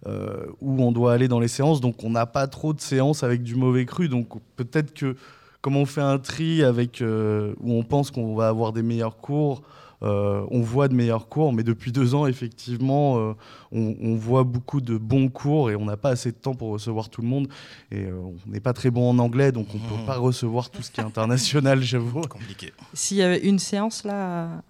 [0.06, 1.80] euh, où on doit aller dans les séances.
[1.80, 4.10] Donc, on n'a pas trop de séances avec du mauvais cru.
[4.10, 5.16] Donc, peut-être que
[5.64, 9.16] comme on fait un tri avec euh, où on pense qu'on va avoir des meilleurs
[9.16, 9.62] cours,
[10.04, 11.52] euh, on voit de meilleurs cours.
[11.52, 13.32] Mais depuis deux ans, effectivement, euh,
[13.72, 16.70] on, on voit beaucoup de bons cours et on n'a pas assez de temps pour
[16.70, 17.48] recevoir tout le monde.
[17.90, 18.14] Et euh,
[18.46, 20.90] on n'est pas très bon en anglais, donc on ne peut pas recevoir tout ce
[20.90, 22.20] qui est international, j'avoue.
[22.22, 22.72] Compliqué.
[22.92, 24.62] S'il y avait une séance là,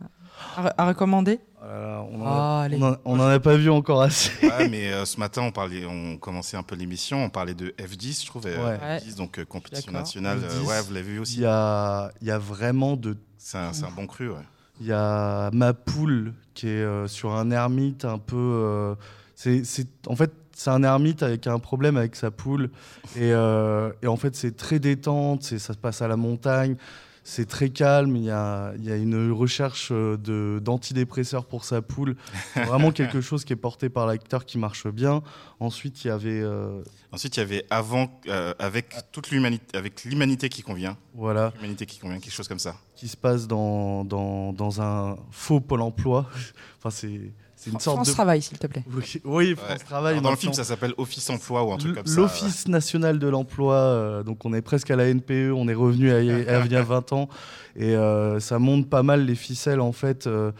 [0.56, 1.40] À, à recommander?
[1.62, 2.76] Euh, on en Ah, a- allez.
[2.78, 4.30] on en- on en a pas vu encore assez.
[4.46, 7.68] Ouais, mais euh, ce matin, on, parlait, on commençait un peu l'émission, on parlait de
[7.78, 8.98] F10, je trouve, et, euh, Ouais.
[8.98, 10.40] F10, donc euh, compétition nationale.
[10.42, 11.36] euh, F10, ouais, vous l'avez vu aussi.
[11.36, 14.36] Il y a, il y a vraiment de C'est un, c'est un bon cru, ouais.
[14.80, 18.36] Il y a ma poule qui est euh, sur un ermite un peu.
[18.36, 18.94] euh,
[19.34, 22.70] c'est, c'est- en fait, c'est un ermite avec un problème avec sa poule.
[23.16, 26.76] Et, euh, et en fait, c'est très détente, c'est, ça se passe à la montagne,
[27.24, 28.16] c'est très calme.
[28.16, 32.16] Il y a, il y a une recherche de, d'antidépresseurs pour sa poule.
[32.54, 35.22] Vraiment quelque chose qui est porté par l'acteur qui marche bien.
[35.60, 36.40] Ensuite, il y avait.
[36.42, 36.82] euh,
[37.12, 40.96] Ensuite, il y avait avant, euh, avec toute l'humanité, avec l'humanité qui convient.
[41.14, 41.52] Voilà.
[41.56, 42.76] L'humanité qui convient, quelque chose comme ça.
[42.96, 46.26] Qui se passe dans, dans, dans un faux Pôle emploi.
[46.78, 48.12] enfin, c'est, c'est une sorte France de.
[48.12, 48.84] Travail, s'il te plaît.
[48.92, 49.78] Oui, oui, France Ouais.
[49.78, 50.12] Travail.
[50.12, 52.16] Alors, dans le film, ça s'appelle Office Emploi ou un truc comme ça.
[52.20, 56.10] L'Office national de l'emploi, euh, donc on est presque à la NPE, on est revenu
[56.10, 56.20] à, à
[56.64, 57.28] il y a 20 ans,
[57.76, 60.52] et euh, ça montre pas mal les ficelles en fait euh,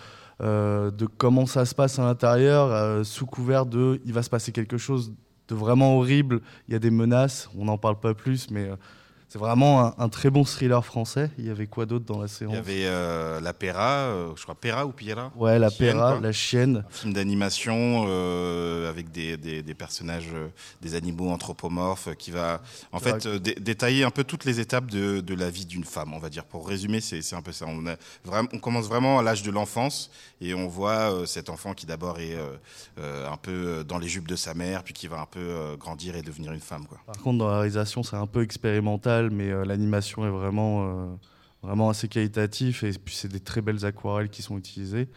[0.43, 4.31] euh, de comment ça se passe à l'intérieur, euh, sous couvert de il va se
[4.31, 5.13] passer quelque chose
[5.49, 8.77] de vraiment horrible, il y a des menaces, on n'en parle pas plus, mais euh,
[9.35, 11.29] c'est vraiment un, un très bon thriller français.
[11.39, 14.33] Il y avait quoi d'autre dans la séance Il y avait euh, La Pera, euh,
[14.37, 15.33] je crois Pera ou Piera?
[15.35, 16.21] Ouais, la Chienne, Pera, quoi.
[16.21, 16.85] la chienne.
[16.89, 20.29] Un film d'animation euh, avec des, des- des personnages,
[20.81, 25.21] des animaux anthropomorphes qui va en fait dé- détailler un peu toutes les étapes de,
[25.21, 26.45] de la vie d'une femme, on va dire.
[26.45, 27.65] Pour résumer, c'est un peu ça.
[27.69, 31.75] On, a vraiment, on commence vraiment à l'âge de l'enfance et on voit cet enfant
[31.75, 32.37] qui d'abord est
[32.99, 36.23] un peu dans les jupes de sa mère, puis qui va un peu grandir et
[36.23, 36.87] devenir une femme.
[36.87, 36.99] Quoi.
[37.05, 41.15] Par contre, dans la réalisation, c'est un peu expérimental, mais euh, l'animation est vraiment, euh,
[41.63, 42.83] vraiment assez qualitatif.
[42.85, 45.09] Et puis, c'est des très belles aquarelles qui sont utilisées.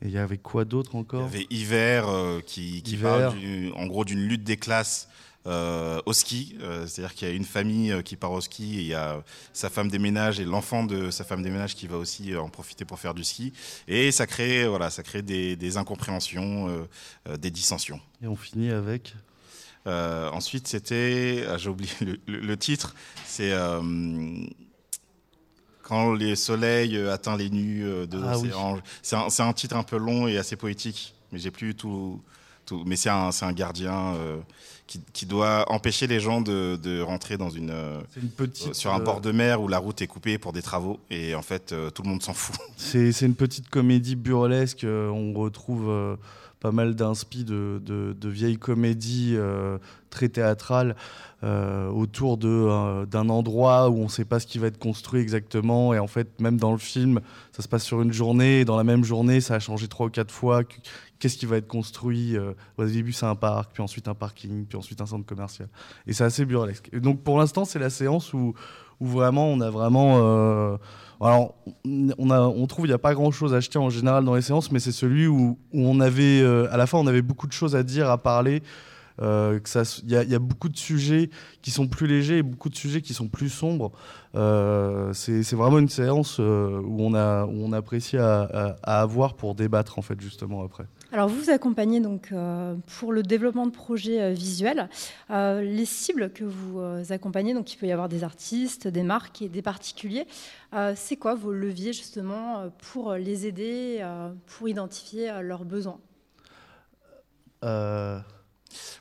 [0.00, 1.20] Et il y avait quoi d'autre encore?
[1.20, 3.30] Il y avait Hiver euh, qui, qui Hiver.
[3.30, 5.08] parle du- en gros d'une lutte des classes
[5.46, 6.56] euh, au ski.
[6.60, 9.22] Euh, C'est-à-dire qu'il y a une famille qui part au ski et il y a
[9.52, 12.48] sa femme des ménages et l'enfant de sa femme des ménages qui va aussi en
[12.48, 13.52] profiter pour faire du ski.
[13.88, 16.86] Et ça crée, voilà, ça crée des, des incompréhensions,
[17.38, 18.00] des dissensions.
[18.22, 19.14] Et on finit avec?
[19.88, 22.94] Euh, ensuite, c'était, ah, j'ai oublié le, le- le titre,
[23.26, 23.80] c'est euh,
[25.82, 28.50] quand le soleil euh, atteint les nues de Ah oui.
[29.02, 32.20] C'est un, titre un peu long et assez poétique, mais j'ai plus tout.
[32.66, 34.36] tout mais c'est un, gardien euh,
[34.86, 37.72] qui, qui doit empêcher les gens de, de rentrer dans une,
[38.12, 40.62] C'est une petite, sur un bord de mer où la route est coupée pour des
[40.62, 42.56] travaux et en fait tout le monde s'en fout.
[42.76, 44.84] C'est une petite comédie burlesque.
[44.84, 46.16] on retrouve
[46.60, 49.78] pas mal d'inspi de, de, vieilles comédies euh,
[50.10, 50.96] très théâtrales
[51.44, 55.20] euh, autour euh, d'un endroit où on ne sait pas ce qui va être construit
[55.20, 55.94] exactement.
[55.94, 57.20] Et en fait, même dans le film,
[57.52, 58.60] ça se passe sur une journée.
[58.60, 60.64] Et dans la même journée, ça a changé trois ou quatre fois.
[60.64, 60.80] Qu-
[61.20, 64.64] Qu'est-ce qui va être construit euh, Au début, c'est un parc, puis ensuite un parking,
[64.66, 65.68] puis ensuite un centre commercial.
[66.06, 66.88] Et c'est assez burlesque.
[66.92, 68.54] Et donc, pour l'instant, c'est la séance où,
[69.00, 70.78] où vraiment on a vraiment.
[71.20, 71.54] Alors,
[71.84, 74.70] on, trouve qu'il n'y a pas grand chose à acheter en général dans les séances,
[74.70, 77.74] mais c'est celui où, on avait, euh, à la fin, on avait beaucoup de choses
[77.74, 78.62] à dire, à parler.
[79.20, 79.58] euh,
[80.04, 81.28] Il y, y a beaucoup de sujets
[81.60, 83.90] qui sont plus légers et beaucoup de sujets qui sont plus sombres.
[84.36, 86.42] Euh, c'est vraiment une séance où,
[87.00, 90.84] on a, où on apprécie à- à avoir pour débattre, en fait, justement, après.
[91.10, 94.90] Alors vous vous accompagnez donc euh, pour le développement de projets euh, visuels.
[95.30, 99.40] Euh, les cibles que vous accompagnez, donc il peut y avoir des artistes, des marques
[99.40, 100.26] et des particuliers.
[100.94, 104.06] C'est quoi vos leviers justement pour les aider,
[104.46, 105.98] pour identifier leurs besoins?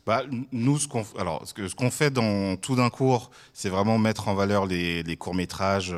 [0.06, 5.18] Bah, nous, ce qu'on, fait dans tout d'un cours, c'est vraiment mettre en valeur les,
[5.18, 5.94] courts métrages.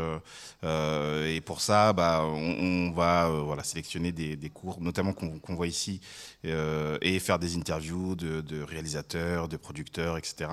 [0.64, 6.02] et pour ça, bah, on, va euh, sélectionner des, des cours, notamment qu'on, voit ici,
[6.46, 10.50] euh, et faire des interviews de réalisateurs, de producteurs, etc.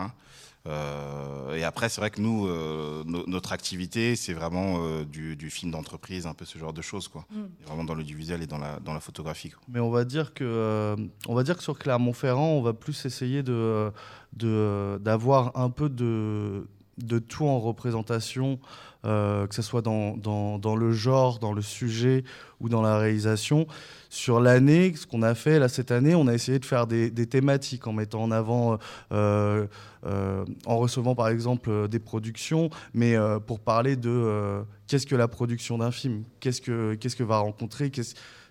[0.66, 5.37] Euh, et après, c'est vrai que nous, euh, no- notre activité, c'est vraiment euh, du,
[5.37, 7.24] du film d'entreprise, un peu ce genre de choses, quoi.
[7.31, 7.42] Mm.
[7.66, 9.50] Vraiment dans l'audiovisuel et dans la, dans la photographie.
[9.50, 9.62] quoi.
[9.68, 10.96] Mais on va dire que, euh,
[11.29, 13.90] on va dire que sur Clermont-Ferrand, on va plus essayer de,
[14.33, 16.66] de- d'avoir un peu de,
[16.98, 18.59] de tout en représentation,
[19.05, 22.24] euh, que ce soit dans, dans, dans le genre, dans le sujet
[22.61, 23.66] ou dans la réalisation.
[24.09, 27.11] Sur l'année, ce qu'on a fait là cette année, on a essayé de faire des,
[27.27, 28.79] thématiques en mettant en avant,
[29.12, 29.66] euh,
[30.07, 33.16] euh, en recevant par exemple euh, des productions, mais
[33.47, 37.90] pour parler de qu'est-ce que la production d'un film, qu'est-ce que qu'est-ce que va rencontrer,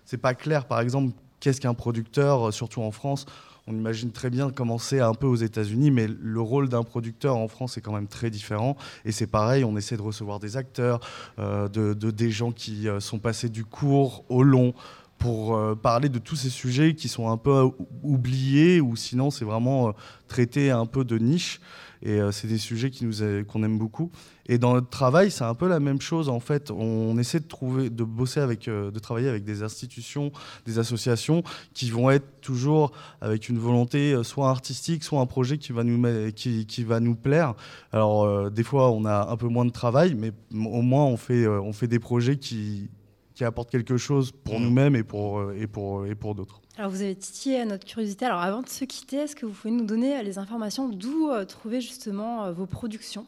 [0.04, 3.26] c'est pas clair par exemple qu'est-ce qu'un producteur, surtout en France?
[3.68, 7.36] On imagine très bien comment c'est un peu aux États-Unis, mais le rôle d'un producteur
[7.36, 8.76] en France est quand même très différent.
[9.04, 11.00] Et c'est pareil, on essaie de recevoir des acteurs,
[11.36, 14.72] de, de- des gens qui sont passés du court au long
[15.18, 17.70] pour euh, parler de tous ces sujets qui sont un peu
[18.02, 19.92] oubliés ou sinon c'est vraiment euh,
[20.28, 21.60] traiter un peu de niche.
[22.02, 24.10] Et euh, c'est des sujets qui nous qu'on aime beaucoup.
[24.46, 26.70] Et dans notre travail, c'est un peu la même chose en fait.
[26.70, 30.30] On essaie de trouver, de bosser avec, de travailler avec des institutions,
[30.66, 35.72] des associations qui vont être toujours avec une volonté soit artistique, soit un projet qui
[35.72, 37.54] va nous qui, va nous plaire.
[37.92, 41.48] Alors des fois, on a un peu moins de travail, mais au moins on fait
[41.48, 42.90] on fait des projets qui
[43.36, 46.60] qui apportent quelque chose pour nous-mêmes et pour euh, et pour et pour d'autres.
[46.78, 48.24] Alors vous avez titillé à notre curiosité.
[48.26, 51.44] Alors avant de se quitter, est-ce que vous pouvez nous donner les informations d'où euh,
[51.44, 53.26] trouver justement euh, vos productions?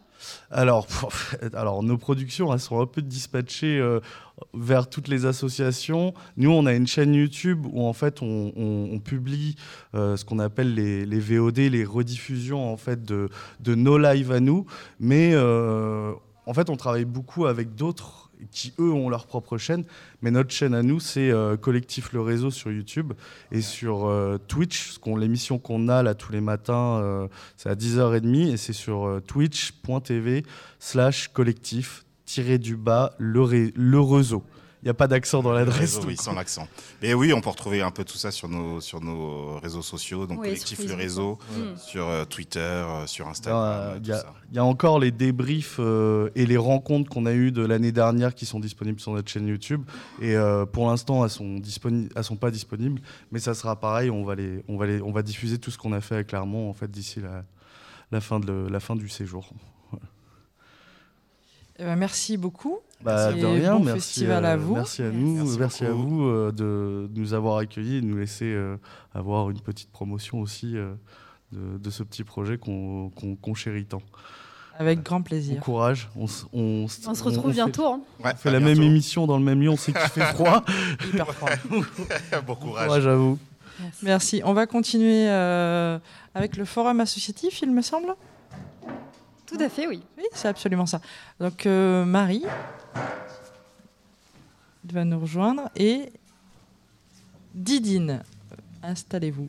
[0.50, 0.86] Alors,
[1.54, 4.00] alors, nos productions, elles sont un peu dispatchées euh,
[4.52, 6.12] vers toutes les associations.
[6.36, 9.54] Nous, on a une chaîne YouTube où en fait on, on- on publie
[9.94, 13.28] euh, ce qu'on appelle les, les VOD, les rediffusions en fait de,
[13.60, 14.66] de nos lives à nous.
[14.98, 16.12] Mais euh,
[16.46, 19.84] en fait, on travaille beaucoup avec d'autres qui eux ont leur propre chaîne,
[20.22, 23.12] mais notre chaîne à nous c'est euh, Collectif le réseau sur YouTube
[23.52, 27.68] et sur euh, Twitch, ce qu'on l'émission qu'on a là tous les matins, euh, c'est
[27.68, 30.44] à 10h30 et c'est sur twitch.tv
[30.78, 34.42] slash collectif tiré du bas le, ré- le réseau.
[34.82, 35.96] Il n'y a pas d'accent dans l'adresse.
[35.96, 36.68] Réseau, oui, sans l'accent.
[37.02, 40.26] Mais oui, on peut retrouver un peu tout ça sur nos, sur nos réseaux sociaux,
[40.26, 41.76] donc Oui, collectif sur le réseau, Mm.
[41.76, 43.60] sur euh, Twitter, euh, sur Instagram.
[43.64, 47.50] euh, Il y, a- y encore les débriefs euh, et les rencontres qu'on a eues
[47.50, 49.82] de l'année dernière qui sont disponibles sur notre chaîne YouTube.
[50.22, 51.60] Et euh, pour l'instant, elles sont
[52.14, 53.00] elles sont pas disponibles,
[53.32, 54.10] mais ça sera pareil.
[54.10, 56.24] On va les, on va les, on va diffuser tout ce qu'on a fait à
[56.24, 57.42] Clermont en fait d'ici la,
[58.12, 59.50] la fin de la fin du séjour.
[61.78, 62.78] Eh ben, merci beaucoup.
[63.02, 64.74] Bah, de rien, bon merci, festival euh, à vous.
[64.74, 68.16] merci à nous, Merci merci, à vous euh, de nous avoir accueillis et de nous
[68.16, 68.76] laisser euh,
[69.14, 70.94] avoir une petite promotion aussi euh,
[71.52, 74.02] de, de ce petit projet qu'on chérit tant.
[74.78, 75.60] Avec grand Bon plaisir.
[75.60, 76.08] courage.
[76.16, 76.44] On, se
[77.24, 78.00] retrouve bientôt, hein.
[78.24, 80.32] Ouais, on fait à la même émission dans le même lieu, on sait qu'il fait
[80.32, 80.64] froid.
[81.06, 81.50] Hyper froid.
[82.46, 82.86] bon courage.
[82.86, 83.38] Courage à vous.
[84.02, 84.40] Merci.
[84.44, 85.98] On va continuer euh,
[86.34, 88.14] avec le forum associatif, il me semble.
[89.48, 90.02] Tout à fait, oui.
[90.16, 91.00] Oui, c'est absolument ça.
[91.40, 92.44] Donc euh, Marie
[94.84, 96.10] va nous rejoindre et
[97.54, 98.22] Didine,
[98.82, 99.48] installez-vous.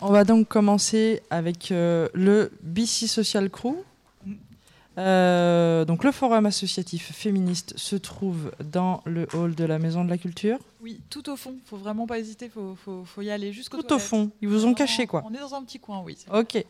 [0.00, 3.76] On va donc commencer avec euh, le BC Social Crew.
[4.98, 10.10] Euh, donc le forum associatif féministe se trouve dans le hall de la Maison de
[10.10, 10.58] la Culture.
[10.82, 11.54] Oui, tout au fond.
[11.64, 12.48] Faut vraiment pas hésiter.
[12.48, 14.30] Faut, faut, faut y aller jusqu'au Tout au fond.
[14.42, 15.22] Ils vous ont caché quoi.
[15.26, 16.18] On est dans un petit coin, oui.
[16.32, 16.62] Ok.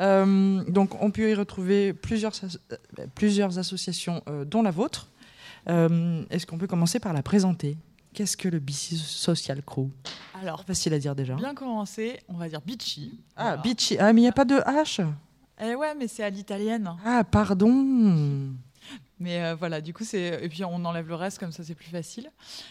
[0.00, 2.32] Euh, donc, on peut y retrouver plusieurs,
[2.70, 5.08] euh, plusieurs associations, euh, dont la vôtre.
[5.70, 7.78] Euh, Est-ce qu'on peut commencer par la présenter?
[8.12, 9.88] Qu'est-ce que le BC Social Crew?
[10.40, 11.34] Alors, Facile à dire déjà.
[11.34, 13.18] bien commencé, on va dire Bitchy.
[13.36, 13.96] Ah, Bitchy.
[13.98, 15.04] Ah, mais il n'y a pas de H?
[15.60, 16.96] Eh ouais, mais c'est à l'italienne.
[17.04, 18.54] Ah, pardon.
[19.20, 20.40] Mais euh, voilà, du coup, c'est.
[20.42, 22.30] Et puis on enlève le reste, comme ça c'est plus facile.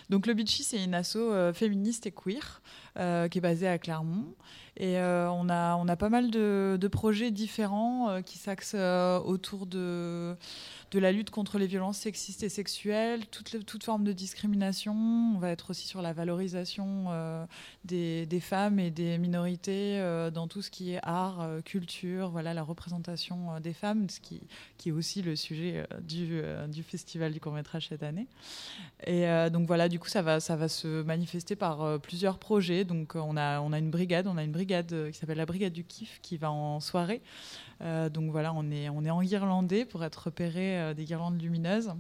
[0.10, 2.62] Donc le Bitchy, c'est une asso euh, féministe et queer
[3.00, 4.36] euh, qui est basée à Clermont.
[4.76, 10.36] Et on, a, on a pas mal de, de projets différents qui s'axent autour de,
[10.94, 14.94] de la lutte contre les violences sexistes et sexuelles, toute, forme de discrimination.
[14.94, 17.46] On va être aussi sur la valorisation euh,
[17.84, 22.54] des, femmes et des minorités euh, dans tout ce qui est art, euh, culture, voilà,
[22.54, 24.42] la représentation des femmes, ce qui,
[24.86, 26.44] est aussi le sujet du,
[26.84, 28.28] festival du court-métrage cette année.
[29.08, 32.84] Et donc voilà, du coup, ça va, se manifester par plusieurs projets.
[32.84, 36.20] Donc on a, une brigade, on a une brigade qui s'appelle la brigade du kiff
[36.22, 37.22] qui va en soirée.
[37.80, 41.94] Donc voilà, on est, on est en guirlandais pour être repéré euh, des guirlandes lumineuses.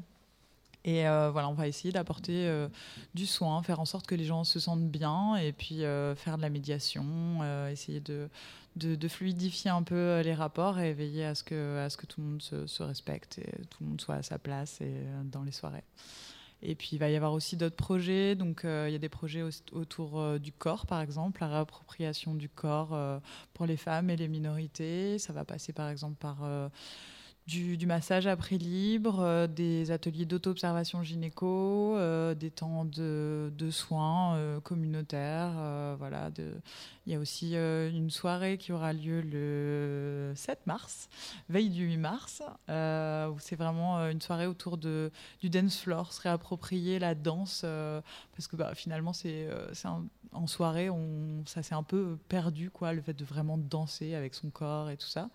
[0.85, 2.67] Et euh, voilà, on va essayer d'apporter euh,
[3.13, 5.79] du soin, faire en sorte que les gens se sentent bien et puis
[6.15, 8.27] faire de la médiation, essayer de,
[8.75, 12.19] de, fluidifier un peu les rapports et veiller à ce que, à ce que tout
[12.19, 14.93] le monde se, respecte et tout le monde soit à sa place et,
[15.31, 15.85] dans les soirées.
[16.61, 18.35] Et puis il va y avoir aussi d'autres projets.
[18.35, 22.49] Donc il y a des projets au- autour du corps, par exemple, la réappropriation du
[22.49, 23.21] corps
[23.53, 25.17] pour les femmes et les minorités.
[25.17, 26.39] Ça va passer par exemple par
[27.47, 34.35] du, massage à prix libre, euh, des ateliers d'auto-observation gynéco, euh, des temps de, soins
[34.35, 35.95] euh, communautaires.
[35.97, 36.29] voilà,
[37.05, 41.09] il y a aussi une soirée qui aura lieu le 7 mars,
[41.49, 45.11] veille du 8 mars, où c'est vraiment une soirée autour de,
[45.41, 47.65] du dance floor, se réapproprier la danse,
[48.35, 49.47] parce que bah, finalement c'est
[50.33, 54.33] en soirée, on, ça s'est un peu perdu, quoi, le fait de vraiment danser avec
[54.33, 55.29] son corps et tout ça.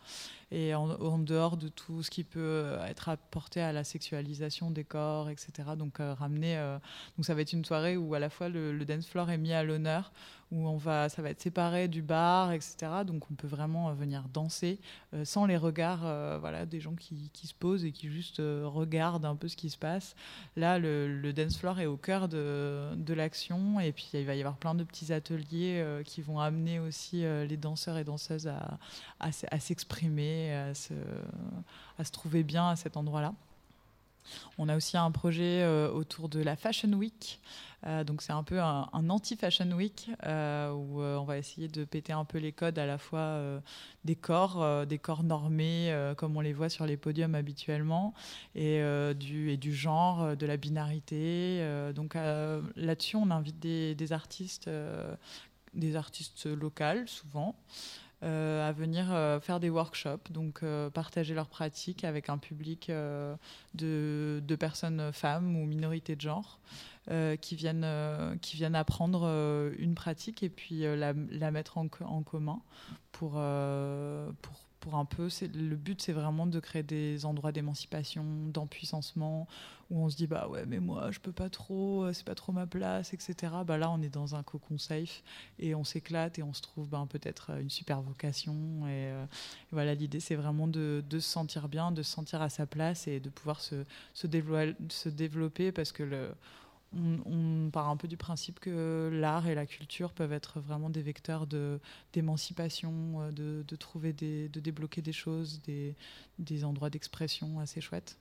[0.51, 5.31] Et en dehors de tout ce qui peut être apporté à la sexualisation des corps,
[5.31, 5.51] etc.
[5.77, 6.79] Donc euh, ramener, euh,
[7.17, 9.39] donc ça va être une soirée où à la fois le, le dance floor est
[9.39, 10.13] mis à l'honneur,
[10.51, 12.77] où on va, ça va être séparé du bar, etc.
[13.07, 14.79] Donc on peut vraiment euh, venir danser
[15.15, 18.39] euh, sans les regards, euh, voilà, des gens qui, qui se posent et qui juste
[18.39, 20.15] regardent un peu ce qui se passe.
[20.57, 24.35] Là, le, le dance floor est au cœur de, de l'action et puis il va
[24.35, 28.79] y avoir plein de petits ateliers qui vont amener aussi les danseurs et danseuses à,
[29.21, 30.95] à, à s'exprimer, à se,
[31.99, 33.35] à se trouver bien à cet endroit-là.
[34.59, 37.41] On a aussi un projet euh, autour de la Fashion Week.
[37.87, 42.13] Euh, donc c'est un peu un, anti-Fashion Week euh, où on va essayer de péter
[42.13, 43.41] un peu les codes à la fois
[44.05, 48.15] des corps, des corps normés comme on les voit sur les podiums habituellement,
[48.57, 48.83] et,
[49.15, 51.63] du, et du genre, de la binarité.
[51.95, 54.69] Donc là-dessus on invite des, des artistes,
[55.75, 57.55] des artistes locales souvent
[58.23, 63.37] à venir euh, faire des workshops, donc euh, partager leurs pratiques avec un public euh,
[63.75, 66.59] de, personnes femmes ou minorités de genre
[67.11, 71.79] euh, qui, viennent, euh, qui viennent apprendre euh, une pratique et puis euh, la, mettre
[71.79, 72.61] en, en commun
[73.13, 75.29] pour, euh, pour, pour un peu.
[75.55, 79.47] Le but, c'est vraiment de créer des endroits d'émancipation, d'empuissancement,
[79.91, 82.35] où on se dit bah ouais, mais moi, je peux pas trop, euh, c'est pas
[82.35, 83.53] trop ma place, etc.
[83.67, 85.23] Bah là, on est dans un cocon safe
[85.59, 88.55] et on s'éclate et on se trouve ben, peut-être euh, une super vocation.
[88.87, 92.43] Et, euh, et voilà, l'idée, c'est vraiment de, de se sentir bien, de se sentir
[92.43, 96.31] à sa place et de pouvoir se, se, développer, se développer parce que le.
[96.97, 100.89] On, on part un peu du principe que l'art et la culture peuvent être vraiment
[100.89, 101.47] des vecteurs
[102.13, 105.95] d'émancipation, euh, de, de trouver des, de débloquer des choses, des,
[106.39, 108.17] des endroits d'expression assez chouettes.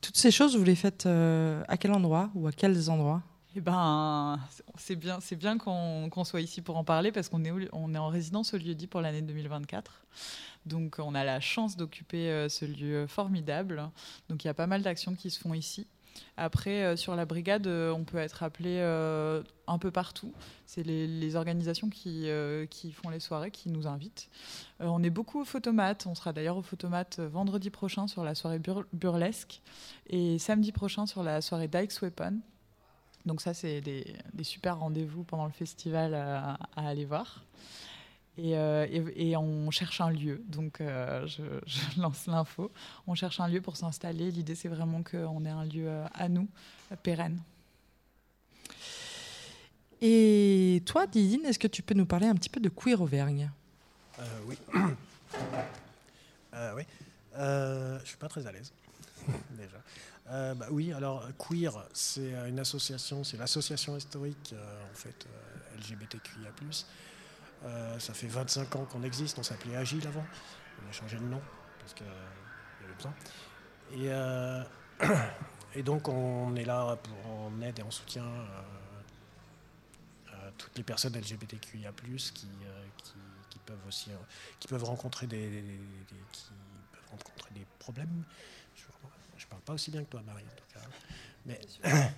[0.00, 3.22] Toutes ces choses, vous les faites euh, à quel endroit ou à quels endroits?
[3.56, 4.38] Eh ben,
[4.76, 7.98] c'est bien, c'est bien qu'on soit ici pour en parler parce qu'on est, on est
[7.98, 10.04] en résidence au lieu-dit pour l'année 2024.
[10.66, 13.88] Donc, on a la chance d'occuper euh, ce lieu formidable.
[14.28, 15.86] Donc, il y a pas mal d'actions qui se font ici.
[16.36, 20.32] Après, euh, sur la brigade, euh, on peut être appelé euh, un peu partout.
[20.66, 22.28] C'est les, organisations qui,
[22.70, 24.28] qui font les soirées qui nous invitent.
[24.80, 26.06] On est beaucoup au Photomate.
[26.06, 29.60] On sera d'ailleurs au Photomate vendredi prochain sur la soirée bur- burlesque
[30.08, 32.38] et samedi prochain sur la soirée Dykes Weapon.
[33.26, 37.44] Donc ça, c'est des, super rendez-vous pendant le festival à aller voir.
[38.38, 38.86] Et, euh,
[39.16, 40.40] et- on cherche un lieu.
[40.46, 41.42] Donc euh, je,
[42.00, 42.70] lance l'info.
[43.06, 44.30] On cherche un lieu pour s'installer.
[44.30, 46.48] L'idée, c'est vraiment qu'on ait un lieu euh, à nous,
[47.02, 47.40] pérenne.
[50.00, 53.50] Et toi, Didine, est-ce que tu peux nous parler un petit peu de Queer Auvergne?
[54.46, 54.56] Oui.
[56.74, 56.82] Oui.
[57.36, 58.72] Je suis pas très à l'aise,
[59.50, 60.54] déjà.
[60.54, 65.26] Bah oui, alors Queer, c'est une association, c'est l'association historique en fait
[65.78, 66.50] LGBTQIA+.
[67.64, 70.24] Euh, ça fait 25 ans qu'on existe, on s'appelait Agile avant,
[70.84, 71.40] on a changé de nom
[71.80, 73.14] parce qu'il y avait besoin.
[73.92, 74.62] Et, euh,
[75.74, 78.62] et donc on est là pour en aide et en soutien euh,
[80.32, 82.84] à toutes les personnes LGBTQIA+, qui, euh,
[83.66, 84.16] peuvent aussi euh,
[84.58, 85.62] qui peuvent rencontrer des,
[86.32, 86.50] qui
[86.92, 88.24] peuvent rencontrer des problèmes.
[88.74, 88.84] Je,
[89.36, 90.80] je parle pas aussi bien que toi, Marie, en tout cas.
[91.44, 91.60] Mais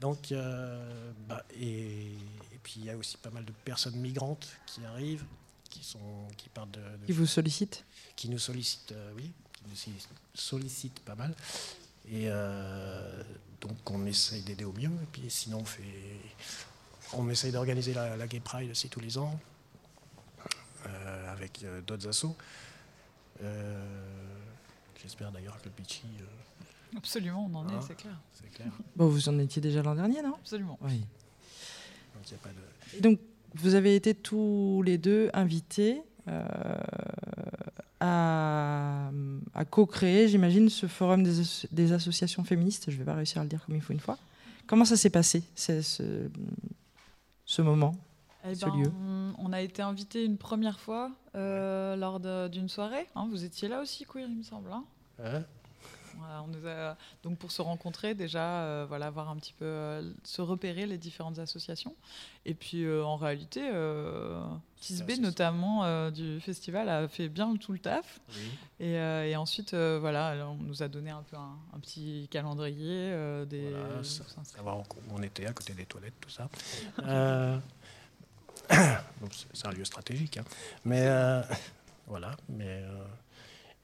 [0.00, 4.48] donc, euh, bah, et, et puis il y a aussi pas mal de personnes migrantes
[4.66, 5.24] qui arrivent,
[5.68, 7.84] qui sont qui partent de, de- Qui vous sollicitent
[8.16, 11.34] qui nous sollicitent, euh, oui, qui nous sollic- sollicitent pas mal.
[12.08, 13.22] Et euh,
[13.60, 14.90] donc on essaye d'aider au mieux.
[14.90, 15.82] Et puis sinon on fait,
[17.12, 19.38] on essaye d'organiser la, la Gay Pride aussi tous les ans
[21.28, 22.36] avec d'autres assos.
[25.00, 26.02] J'espère d'ailleurs que le Pitchy.
[26.96, 28.18] Absolument, on en est, hein, c'est clair.
[28.32, 28.68] C'est clair.
[28.96, 30.34] Bon, vous en étiez déjà l'an dernier, non?
[30.34, 30.78] Absolument.
[30.82, 30.98] Oui.
[30.98, 32.98] Donc il y a pas de.
[32.98, 33.18] Et donc,
[33.54, 36.44] vous avez été tous les deux invités euh,
[38.00, 39.10] à,
[39.54, 42.86] à co-créer, j'imagine, ce forum des, asso- des associations féministes.
[42.88, 44.18] Je ne vais pas réussir à le dire comme il faut une fois.
[44.66, 46.28] Comment ça s'est passé, ce,
[47.60, 47.94] moment,
[48.48, 48.92] Eh ce ben, lieu?
[49.38, 53.06] on, a été invité une première fois euh, lors de- d'une soirée.
[53.16, 53.26] hein.
[53.30, 54.70] vous étiez là aussi, Queer, il me semble.
[54.72, 54.84] hein
[55.22, 55.42] Hein?
[56.44, 60.12] On nous a- donc pour se rencontrer déjà, euh, voilà, voir un petit peu, euh,
[60.24, 61.94] se repérer les différentes associations.
[62.46, 63.60] Et puis euh, en réalité,
[64.80, 68.20] Tisbé notamment du festival a fait bien tout le taf.
[68.30, 68.86] Oui.
[68.86, 73.10] Et, et ensuite, voilà, on nous a donné un peu un, un petit calendrier
[73.46, 73.72] des.
[74.62, 76.48] Voilà, où on était, à côté des toilettes, tout ça.
[79.52, 80.38] C'est un lieu stratégique.
[80.38, 80.44] hein.
[80.84, 81.06] Mais
[82.06, 82.32] voilà.
[82.48, 82.82] Mais,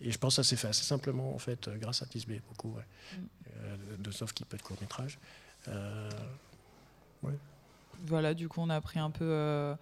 [0.00, 2.40] et je pense que ça s'est fait assez simplement, en fait, euh, grâce à Tisbé,
[2.48, 2.72] beaucoup.
[2.74, 2.84] ouais.
[3.12, 3.24] Mm.
[3.58, 5.18] Euh, de, sauf qu'il peut de court métrage.
[5.68, 6.10] Euh,
[7.22, 7.32] ouais.
[8.04, 9.74] Voilà, du coup, on a pris un peu euh,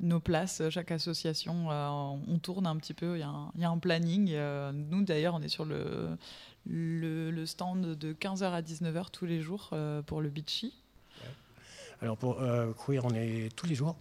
[0.00, 3.64] nos places, chaque association, on tourne un petit peu, il y, a un- il y
[3.64, 4.34] a un planning.
[4.72, 6.16] nous, d'ailleurs, on est sur le,
[6.66, 9.70] le, le stand de 15h à 19h tous les jours
[10.06, 10.74] pour le Beachy.
[12.02, 12.38] Alors pour
[12.86, 13.94] Queer, on est tous les jours.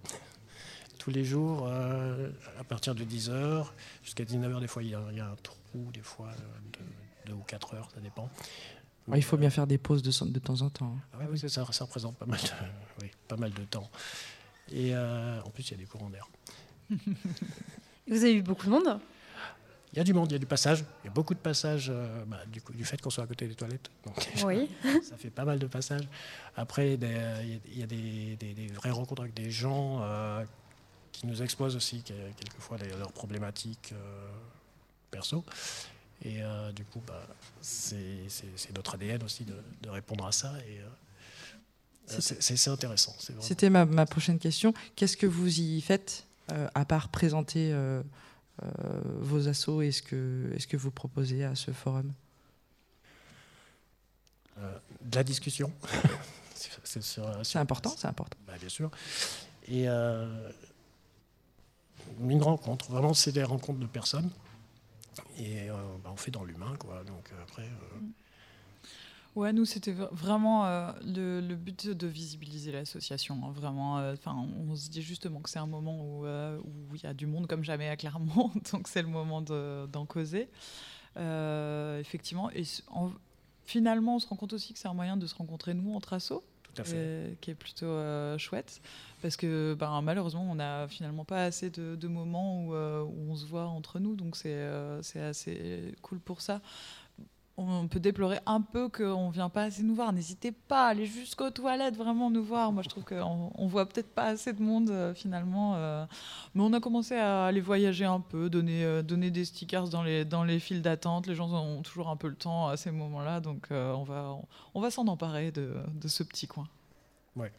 [0.97, 3.65] Tous les jours, euh, à partir de 10h
[4.03, 5.35] jusqu'à 19h, des fois il y, a, il y a un
[5.69, 6.31] trou, des fois
[7.25, 8.29] de 2 ou 4 heures, ça dépend.
[9.07, 10.95] Ouais, il faut bien faire des pauses de, de temps en temps.
[11.13, 13.89] Ah ouais, oui, ça, ça représente pas mal de, oui, pas mal de temps.
[14.71, 16.27] Et euh, en plus, il y a des courants d'air.
[18.07, 18.99] Vous avez eu beaucoup de monde?
[19.93, 20.83] Il y a du monde, il y a du passage.
[21.03, 23.27] Il y a beaucoup de passages euh, bah, du, coup, du fait qu'on soit à
[23.27, 23.89] côté des toilettes.
[24.05, 24.15] Donc,
[24.45, 24.69] Oui.
[25.03, 26.07] ça fait pas mal de passages.
[26.55, 29.49] Après, des- il y a- il y a, des, des- des vraies rencontres avec des
[29.49, 30.43] gens euh,
[31.11, 34.27] qui nous exposent aussi que- quelquefois leurs problématiques euh,
[35.09, 35.43] perso.
[36.23, 37.21] Et euh, du coup, bah,
[37.61, 38.27] c'est
[38.75, 40.53] notre ADN aussi de, de répondre à ça.
[40.67, 40.87] Et euh,
[42.11, 43.15] euh, c'est- intéressant.
[43.39, 44.73] C'était ma, ma prochaine question.
[44.95, 47.73] Qu'est-ce que vous y faites, euh, à part présenter
[49.21, 52.11] vos assos et ce que, est-ce que vous proposez à ce forum?
[54.57, 55.71] De la discussion.
[56.83, 58.37] c'est important, c'est important.
[58.45, 58.91] Bah, bien sûr.
[59.69, 59.85] Et
[62.19, 64.29] une rencontre, vraiment, c'est des rencontres de personnes.
[65.37, 67.03] Et euh, bah, on fait dans l'humain, quoi.
[67.03, 67.63] Donc euh, après.
[67.63, 67.99] euh,
[69.35, 70.65] Ouais, nous, c'était vraiment
[71.03, 73.39] le, but de visibiliser l'association.
[73.45, 74.35] hein, vraiment, enfin,
[74.67, 76.25] on se dit justement que c'est un moment où
[76.95, 80.05] il y a du monde comme jamais à Clermont, donc c'est le moment de- d'en
[80.05, 80.49] causer.
[81.15, 82.63] Effectivement, et
[83.65, 86.13] finalement, on se rend compte aussi que c'est un moyen de se rencontrer nous entre
[86.13, 86.43] assos.
[86.73, 88.81] Tout euh, qui est plutôt euh, chouette.
[89.21, 93.35] Parce que ben, malheureusement on n'a finalement pas assez de, moments où, euh, où on
[93.35, 94.15] se voit entre nous.
[94.15, 96.61] Donc c'est assez cool pour ça
[97.59, 100.13] on peut déplorer un peu qu'on ne vient pas assez nous voir.
[100.13, 102.71] N'hésitez pas à aller jusqu'aux toilettes, vraiment nous voir.
[102.71, 105.75] Moi, je trouve qu'on on voit peut-être pas assez de monde euh, finalement.
[105.75, 106.05] euh.
[106.55, 110.03] mais on a commencé à aller voyager un peu, donner, euh, donner des stickers dans
[110.03, 111.27] les, dans les files d'attente.
[111.27, 113.39] Les gens ont toujours un peu le temps à ces moments-là.
[113.41, 114.45] Donc, euh, on va, on,
[114.75, 116.67] on va s'en emparer de, de ce petit coin.
[117.35, 117.51] ouais.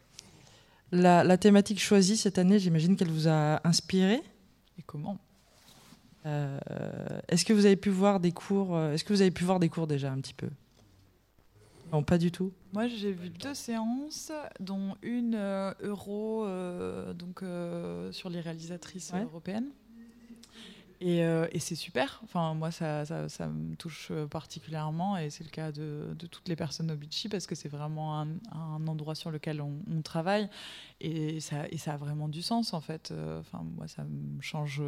[0.93, 4.15] La, la thématique choisie cette année, j'imagine qu'elle vous a inspiré?
[4.77, 5.17] Et comment?
[6.25, 6.59] Euh,
[7.27, 9.59] Est-ce que vous avez pu voir des cours euh, Est-ce que vous avez pu voir
[9.59, 10.49] des cours déjà un petit peu?
[11.91, 12.53] Non, pas du tout.
[12.73, 17.43] Moi, j'ai vu deux séances, dont une euh, euro, euh, donc
[18.13, 19.23] sur les réalisatrices Ouais.
[19.23, 19.69] européennes.
[21.03, 22.21] Et, et c'est super.
[22.23, 26.47] Enfin, moi, ça, ça, ça me touche particulièrement, et c'est le cas de, de toutes
[26.47, 30.03] les personnes au Beachy, parce que c'est vraiment un, un endroit sur lequel on, on
[30.03, 30.47] travaille,
[30.99, 33.11] et ça, et ça a vraiment du sens, en fait.
[33.39, 34.79] Enfin, moi, ça me change.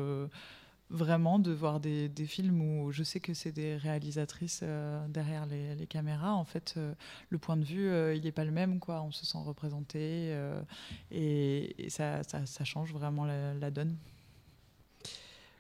[0.90, 5.46] Vraiment de voir des, des films où je sais que c'est des réalisatrices euh, derrière
[5.46, 6.34] les, les caméras.
[6.34, 6.94] En fait, euh,
[7.30, 8.80] le point de vue, euh, il n'est pas le même.
[8.80, 9.02] Quoi.
[9.02, 10.00] On se sent représenté
[10.34, 10.62] euh,
[11.10, 13.96] et, et ça, ça, ça change vraiment la, la donne.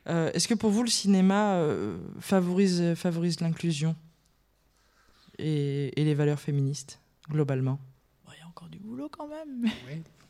[0.07, 3.95] Euh, Est-ce que pour vous, le cinéma euh, favorise, favorise l'inclusion
[5.39, 6.99] et, et les valeurs féministes,
[7.29, 7.79] globalement?
[8.27, 9.71] Il y a encore du boulot quand même.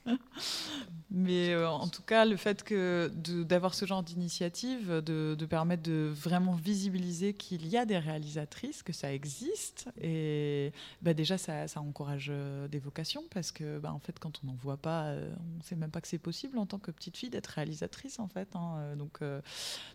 [1.11, 3.11] Mais euh, en tout cas, le fait que
[3.43, 8.81] d'avoir ce genre d'initiative, de, de permettre de vraiment visibiliser qu'il y a des réalisatrices,
[8.81, 10.71] que ça existe, et
[11.03, 14.47] bah, déjà ça, ça encourage euh, des vocations parce que bah, en fait, quand on
[14.47, 16.89] n'en voit pas, euh, on ne sait même pas que c'est possible en tant que
[16.91, 18.55] petite fille d'être réalisatrice en fait.
[18.55, 18.95] hein.
[18.97, 19.41] Donc euh,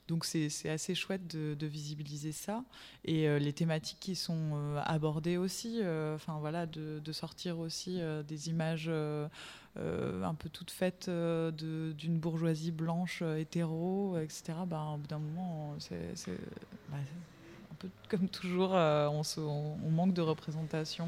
[0.08, 2.64] donc c'est assez chouette de, de visibiliser ça
[3.04, 5.80] et euh, les thématiques qui sont abordées aussi.
[6.14, 8.90] Enfin voilà, de, de sortir aussi des images.
[9.80, 14.54] Euh, un peu toute faite euh, d'une bourgeoisie blanche euh, hétéro, etc.
[14.66, 15.98] Ben, au bout d'un moment, c'est
[16.90, 16.96] bah,
[18.08, 21.06] comme toujours, on, manque de représentation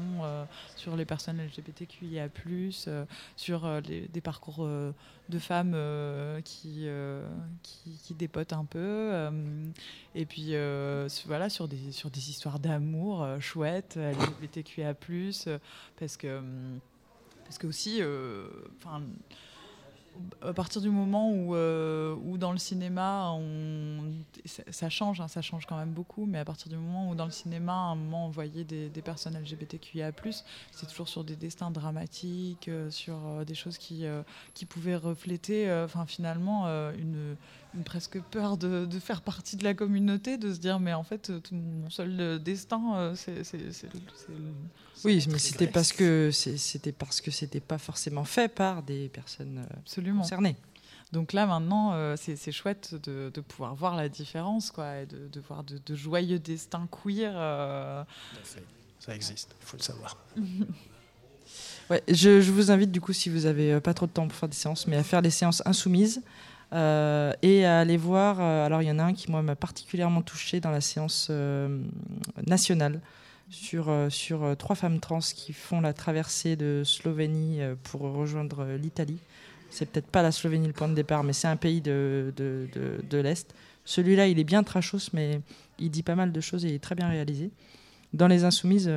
[0.77, 2.29] sur les personnes LGBTQIA+,
[3.35, 5.75] sur des parcours de femmes
[6.45, 6.87] qui,
[7.63, 9.29] qui, dépotent un peu,
[10.15, 10.53] et puis
[11.25, 14.93] voilà, sur des, sur des histoires d'amour chouettes, LGBTQIA+,
[15.99, 16.41] parce que...
[17.51, 18.47] parce que aussi, euh,
[18.77, 19.01] enfin,
[20.41, 23.35] à partir du moment où, euh, où dans le cinéma,
[24.45, 27.25] ça, change, hein, ça change quand même beaucoup, mais à partir du moment où dans
[27.25, 30.13] le cinéma, à un moment, on voyait des, personnes LGBTQIA+,
[30.71, 34.05] c'est toujours sur des destins dramatiques, euh, sur des choses qui,
[34.53, 37.35] qui pouvaient refléter, enfin finalement, une,
[37.83, 41.89] presque peur de, faire partie de la communauté, de se dire, mais en fait, mon
[41.89, 43.43] seul destin, c'est
[45.05, 49.59] Oui, mais c'était parce que c'était parce que c'était pas forcément fait par des personnes
[49.59, 50.21] euh, Absolument.
[50.21, 50.55] concernées.
[51.11, 55.27] Donc là maintenant, euh, c'est chouette de, de pouvoir voir la différence, quoi, et de,
[55.27, 57.33] de voir de, de joyeux destins queer.
[57.35, 58.03] euh.
[58.99, 60.17] Ça existe, il faut le savoir.
[61.89, 64.25] Ouais, je, je vous invite du coup, si vous avez euh, pas trop de temps
[64.27, 66.21] pour faire des séances, mais à faire les séances insoumises
[66.71, 68.39] euh, et à aller voir.
[68.39, 71.27] euh, alors il y en a un qui moi m'a particulièrement touché dans la séance
[71.29, 71.83] euh,
[72.47, 73.01] nationale
[73.51, 78.01] sur euh, sur euh, trois femmes trans qui font la traversée de Slovénie euh, pour
[78.01, 79.19] rejoindre l'Italie.
[79.69, 82.67] C'est peut-être pas la Slovénie le point de départ, mais c'est un pays de, de,
[83.09, 83.53] de- l'Est.
[83.85, 85.39] Celui-là, il est bien trashos, mais
[85.79, 87.51] il dit pas mal de choses et il est très bien réalisé.
[88.13, 88.91] Dans les Insoumises,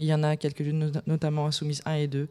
[0.00, 2.28] il y en a quelques-unes, not- notamment Insoumises 1 et 2,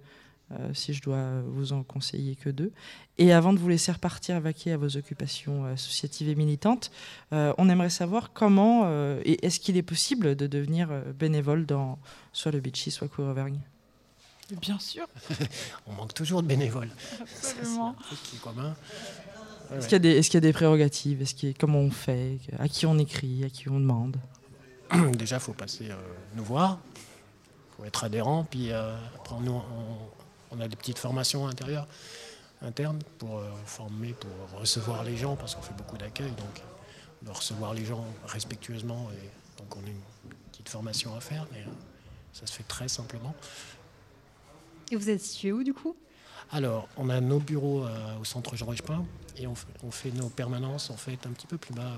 [0.51, 2.71] euh, si je dois vous en conseiller que deux.
[3.17, 6.91] Et avant de vous laisser repartir vaquer à vos occupations euh, associatives et militantes,
[7.33, 11.97] euh, on aimerait savoir comment euh, et est-ce qu'il est possible de devenir bénévole dans
[12.33, 13.59] soit le Beachy, soit Queer Auvergne?
[14.61, 15.07] Bien sûr.
[15.87, 16.89] On manque toujours de bénévoles.
[17.19, 17.95] Absolument.
[18.31, 18.75] C'est commun.
[19.71, 21.23] Ouais, Est-ce qu'il y, a des- est-ce qu'il y a des prérogatives?
[21.23, 22.37] Est-ce qu'il Comment on fait?
[22.59, 23.43] À qui on écrit?
[23.43, 24.17] À qui on demande?
[25.13, 25.95] Déjà, il faut passer euh,
[26.35, 26.77] nous voir.
[26.95, 28.43] Il faut être adhérent.
[28.47, 29.97] Puis euh, après, nous, on,
[30.51, 31.87] on a des petites formations intérieures,
[32.61, 36.31] internes, pour euh, former, pour recevoir les gens, parce qu'on fait beaucoup d'accueil.
[36.31, 36.61] Donc,
[37.21, 39.09] on doit recevoir les gens respectueusement.
[39.11, 40.01] Et donc, on a une
[40.51, 41.47] petite formation à faire.
[41.51, 41.71] Mais euh,
[42.33, 43.33] ça se fait très simplement.
[44.91, 45.95] Et vous êtes situé où du coup?
[46.51, 49.03] Alors, on a nos bureaux euh, au centre Georges Pain
[49.37, 51.97] et on fait, on fait nos permanences en fait un petit peu plus bas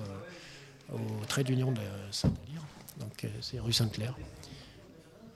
[0.94, 1.82] euh, au trait d'union de
[2.12, 2.62] Saint-Délire.
[2.98, 4.16] Donc euh, c'est rue Sainte-Claire.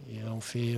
[0.10, 0.76] Et on fait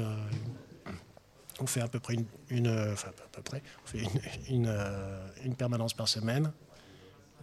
[1.60, 2.16] on fait à peu près
[2.50, 4.04] une, euh, enfin à peu près, on fait
[4.50, 5.28] une, euh,
[5.58, 6.52] permanence par semaine.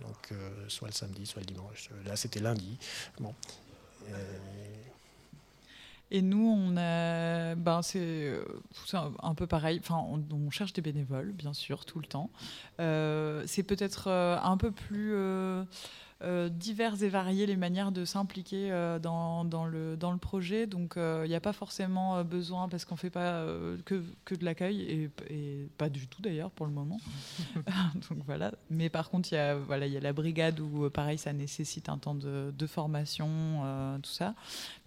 [0.00, 1.90] Donc euh, soit le samedi, soit le dimanche.
[2.06, 2.78] Là c'était lundi.
[3.18, 3.34] Bon.
[4.08, 4.34] Euh,
[6.10, 8.44] Et nous, on a, ben c'est euh,
[9.22, 9.80] un, peu pareil.
[9.80, 12.30] Enfin, on, cherche des bénévoles, bien sûr, tout le temps.
[12.80, 15.62] Euh, c'est peut-être euh, un peu plus euh,
[16.22, 20.66] euh, divers et variés les manières de s'impliquer euh, dans, dans le, dans le projet.
[20.66, 24.02] Donc, il n'y a pas forcément euh, besoin, parce qu'on ne fait pas euh, que,
[24.24, 26.98] que de l'accueil, et, et pas du tout d'ailleurs pour le moment.
[28.10, 28.52] Donc voilà.
[28.70, 31.18] Mais par contre, il y a voilà, il y a la brigade où euh, pareil,
[31.18, 33.28] ça nécessite un temps de, de formation,
[33.64, 34.34] euh, tout ça.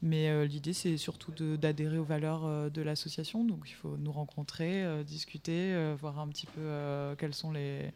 [0.02, 3.44] Mais euh, l'idée, c'est surtout d'adhérer aux valeurs euh, de l'association.
[3.44, 7.52] Donc il faut nous rencontrer, euh, discuter, euh, voir un petit peu euh, quelles sont
[7.52, 7.92] les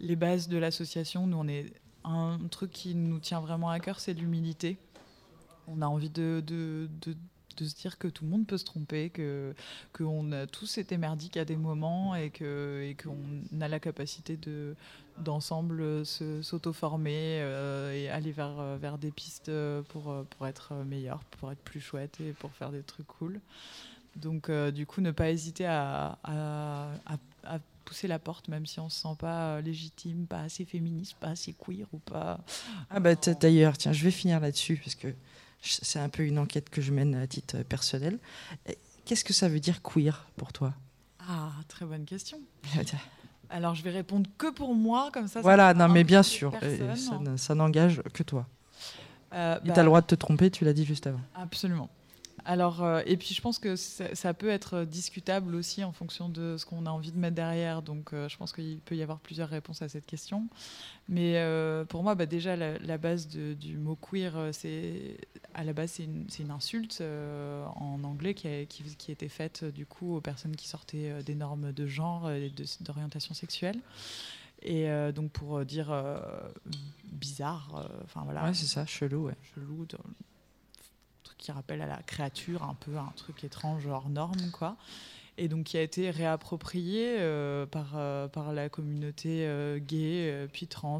[0.00, 1.26] les bases de l'association.
[1.26, 1.66] Nous, on est
[2.04, 4.78] un truc qui nous tient vraiment à cœur, c'est l'humilité.
[5.68, 6.42] On a envie de,
[7.58, 9.54] se dire que tout le monde peut se tromper, que
[9.92, 14.36] qu'on a tous été merdiques à des moments et que et qu'on a la capacité
[14.36, 14.74] de
[15.18, 19.52] d'ensemble se- s'auto-former euh, et aller vers vers des pistes
[19.90, 23.40] pour pour être meilleur, pour être plus chouette et pour faire des trucs cool.
[24.16, 26.18] Donc euh, du coup, ne pas hésiter à
[27.84, 31.28] pousser la porte, même si on se sent pas euh, légitime, pas assez féministe, pas
[31.28, 32.40] assez queer ou pas.
[32.90, 35.08] Ah bah d'ailleurs, tiens, je vais finir là-dessus parce que
[35.62, 38.18] c'est un peu une enquête que je mène à titre euh, personnel.
[39.04, 40.74] Qu'est-ce que ça veut dire queer pour toi?
[41.28, 42.38] Ah, très bonne question.
[43.50, 45.40] Alors je vais répondre que pour moi, comme ça.
[45.40, 46.52] Voilà, non mais bien sûr,
[47.36, 48.46] ça, n'engage que toi.
[49.32, 51.20] Euh, bah, tu as le droit de te tromper, tu l'as dit juste avant.
[51.34, 51.88] Absolument.
[52.44, 56.28] Alors, euh, et puis je pense que ça, ça peut être discutable aussi en fonction
[56.28, 57.82] de ce qu'on a envie de mettre derrière.
[57.82, 60.48] Donc, euh, je pense qu'il peut y avoir plusieurs réponses à cette question.
[61.08, 65.18] Mais euh, pour moi, bah, déjà, la, la base de- du mot queer, c'est
[65.54, 70.16] à la base, c'est une, insulte en anglais qui a, qui, été faite du coup
[70.16, 73.80] aux personnes qui sortaient des normes de genre et d'orientation sexuelle.
[74.62, 76.20] Et euh, donc pour dire euh,
[77.04, 78.44] bizarre, euh, enfin voilà.
[78.44, 79.36] Ouais, c'est ça, chelou, ouais.
[79.54, 79.86] Chelou,
[81.40, 84.76] qui rappelle à la créature un peu un truc étrange hors norme quoi.
[85.38, 90.66] Et donc qui a été réapproprié euh, par, euh, par la communauté euh, gay puis
[90.66, 90.98] trans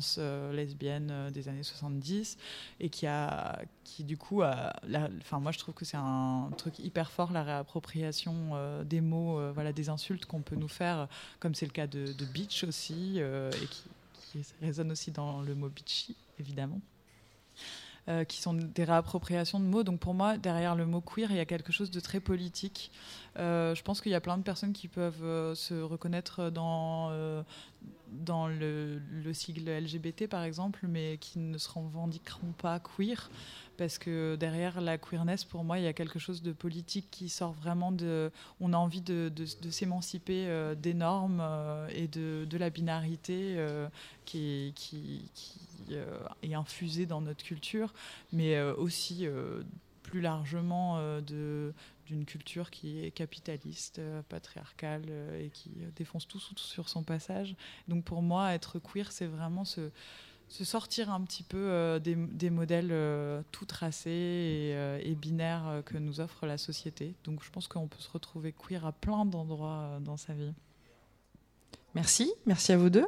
[0.53, 2.39] lesbienne des années 70
[2.81, 7.11] et qui a qui du coup enfin moi je trouve que c'est un truc hyper
[7.11, 11.73] fort la réappropriation des mots voilà des insultes qu'on peut nous faire comme c'est le
[11.73, 13.83] cas de, bitch aussi et qui,
[14.15, 16.81] qui résonne aussi dans le mot bitchy évidemment
[18.11, 19.85] euh, qui sont des réappropriations de mots.
[19.85, 22.91] Donc pour moi, derrière le mot queer, il y a quelque chose de très politique.
[23.39, 27.13] Euh, je pense qu'il y a plein de personnes qui peuvent euh, se reconnaître dans,
[28.11, 33.31] dans le, le sigle LGBT, par exemple, mais qui ne se revendiqueront pas queer.
[33.77, 37.29] Parce que derrière la queerness, pour moi, il y a quelque chose de politique qui
[37.29, 38.33] sort vraiment de...
[38.61, 39.31] On a envie de,
[39.71, 41.43] s'émanciper des normes
[41.95, 43.57] et de, la binarité
[44.25, 44.75] qui,
[46.43, 47.93] est infusée dans notre culture,
[48.33, 49.63] mais euh, aussi euh,
[50.03, 51.73] plus largement euh, de
[52.11, 57.05] d'une culture qui est capitaliste, euh, patriarcale euh, et qui euh, défonce tout sur son
[57.05, 57.55] passage.
[57.87, 59.91] Donc pour moi, être queer, c'est vraiment se,
[60.49, 65.83] sortir un petit peu euh, des, modèles euh, tout tracés et, euh, et binaires euh,
[65.83, 67.15] que nous offre la société.
[67.23, 70.53] Donc je pense qu'on peut se retrouver queer à plein d'endroits euh, dans sa vie.
[71.95, 73.07] Merci, merci à vous deux.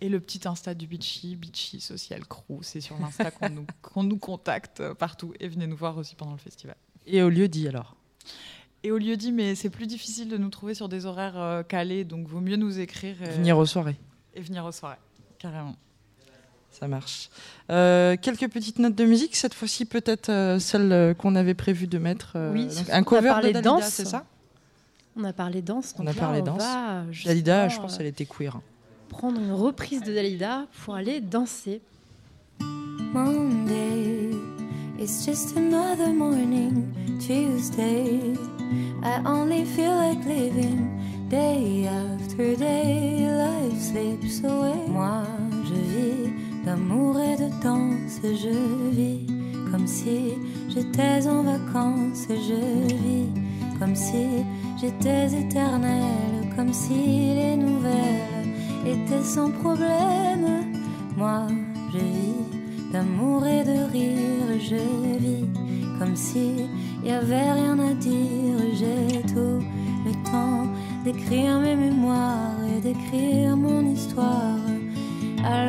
[0.00, 4.02] Et le petit Insta du Beachy, Beachy Social Crew, c'est sur l'Insta qu'on nous, qu'on
[4.02, 6.76] nous contacte partout et venez nous voir aussi pendant le festival.
[7.06, 7.96] Et au lieu dit alors?
[8.82, 11.62] Et au lieu dit, mais c'est plus difficile de nous trouver sur des horaires euh,
[11.62, 13.20] calés, donc vaut mieux nous écrire.
[13.22, 13.96] et- Venir aux soirées.
[14.34, 14.98] Et venir aux soirées,
[15.38, 15.74] carrément.
[16.70, 17.30] Ça marche.
[17.70, 21.86] Euh, quelques petites notes de musique, cette fois-ci peut-être euh, celle euh, qu'on avait prévu
[21.86, 22.32] de mettre.
[22.36, 23.84] euh, Oui, un a cover de Dalida, danse.
[23.88, 24.26] c'est ça?
[25.16, 25.94] On a parlé danse.
[25.98, 26.58] On donc a là, parlé on danse.
[26.58, 28.60] va, Dalida, je pense euh, qu'elle était queer.
[29.08, 31.80] Prendre une reprise de Dalida pour aller danser.
[33.12, 34.32] Monday
[34.98, 36.92] It's just another morning.
[37.20, 38.34] Tuesday
[39.02, 40.90] I only feel like living.
[41.28, 44.86] Day after day, life slips away.
[44.88, 45.22] Moi,
[45.64, 46.32] je vis
[46.64, 48.20] d'amour et de danse.
[48.22, 49.26] Je vis
[49.70, 50.34] comme si
[50.68, 52.26] j'étais en vacances.
[52.28, 53.28] Je vis
[53.78, 54.44] comme si
[54.80, 56.48] j'étais éternelle.
[56.56, 58.48] Comme si les nouvelles
[58.86, 60.72] étaient sans problème.
[61.16, 61.46] Moi,
[61.92, 64.60] je vis d'amour et de rire.
[64.60, 64.76] Je
[65.18, 65.44] vis
[65.98, 66.68] comme si
[67.04, 68.58] y avait rien à dire.
[68.74, 69.62] J'ai tout
[70.06, 70.66] le temps
[71.04, 74.58] d'écrire mes mémoires et d'écrire mon histoire
[75.44, 75.66] à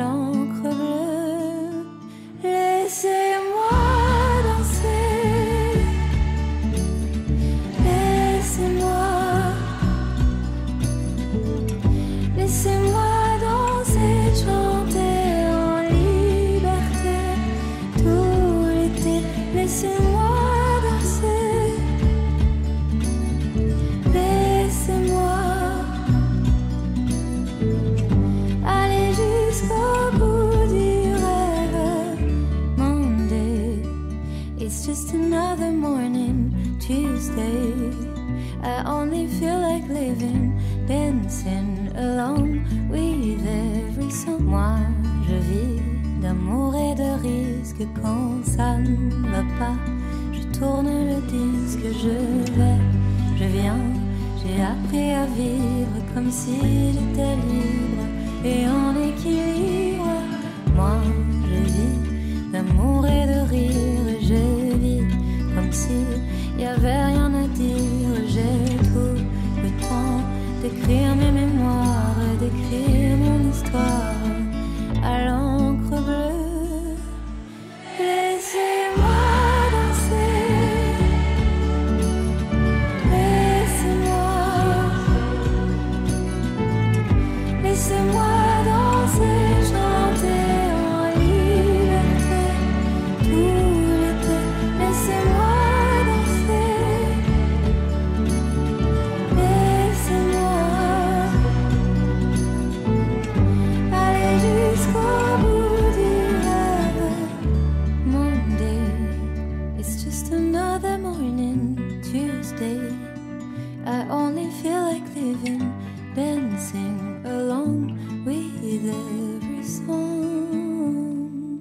[113.90, 115.72] I only feel like living,
[116.14, 121.60] dancing along with every song.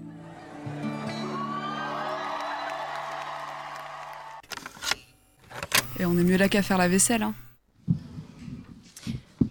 [5.97, 7.23] Et on est mieux là qu'à faire la vaisselle.
[7.23, 7.33] hein.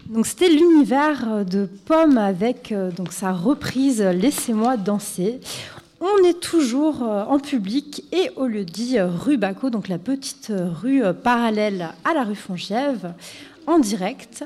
[0.05, 5.39] Donc c'était l'univers de Pomme avec euh, donc sa reprise Laissez-moi danser.
[5.99, 9.97] On est toujours euh, en public et au lieu dit euh, rue Baco, donc la
[9.97, 13.13] petite euh, rue parallèle à la rue Fongiève,
[13.65, 14.45] en direct.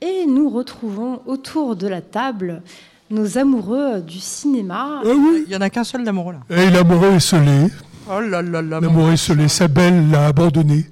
[0.00, 2.62] Et nous retrouvons autour de la table
[3.10, 5.00] nos amoureux du cinéma.
[5.04, 6.56] Il y en a qu'un seul d'amoureux là.
[6.56, 7.66] Et l'amoureux est scellé.
[8.10, 8.80] Oh là là là.
[8.80, 9.48] L'amoureux est scellé.
[9.48, 10.86] Sa belle l'a abandonné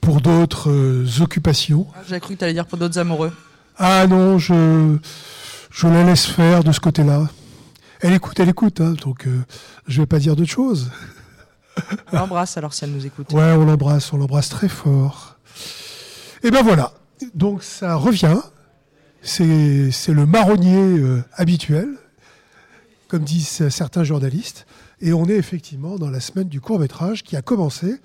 [0.00, 1.86] pour d'autres euh, occupations.
[2.08, 3.32] J'ai cru que tu allais dire pour d'autres amoureux.
[3.78, 4.96] Ah non, je,
[5.70, 7.26] je la laisse faire de ce côté-là.
[8.00, 9.42] Elle écoute, elle écoute, hein, donc euh,
[9.86, 10.90] je vais pas dire d'autre chose.
[12.12, 13.32] On l'embrasse alors si elle nous écoute.
[13.32, 15.36] Ouais, on l'embrasse, on l'embrasse très fort.
[16.42, 16.92] Et ben voilà,
[17.34, 18.40] donc ça revient.
[19.22, 21.88] C'est le marronnier euh, habituel,
[23.08, 24.66] comme disent certains journalistes.
[25.00, 27.96] Et on est effectivement dans la semaine du court métrage qui a commencé.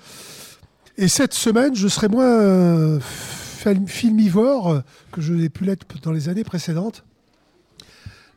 [0.97, 4.81] Et cette semaine, je serai moins euh, film- filmivore
[5.11, 7.05] que je n'ai pu l'être dans les années précédentes.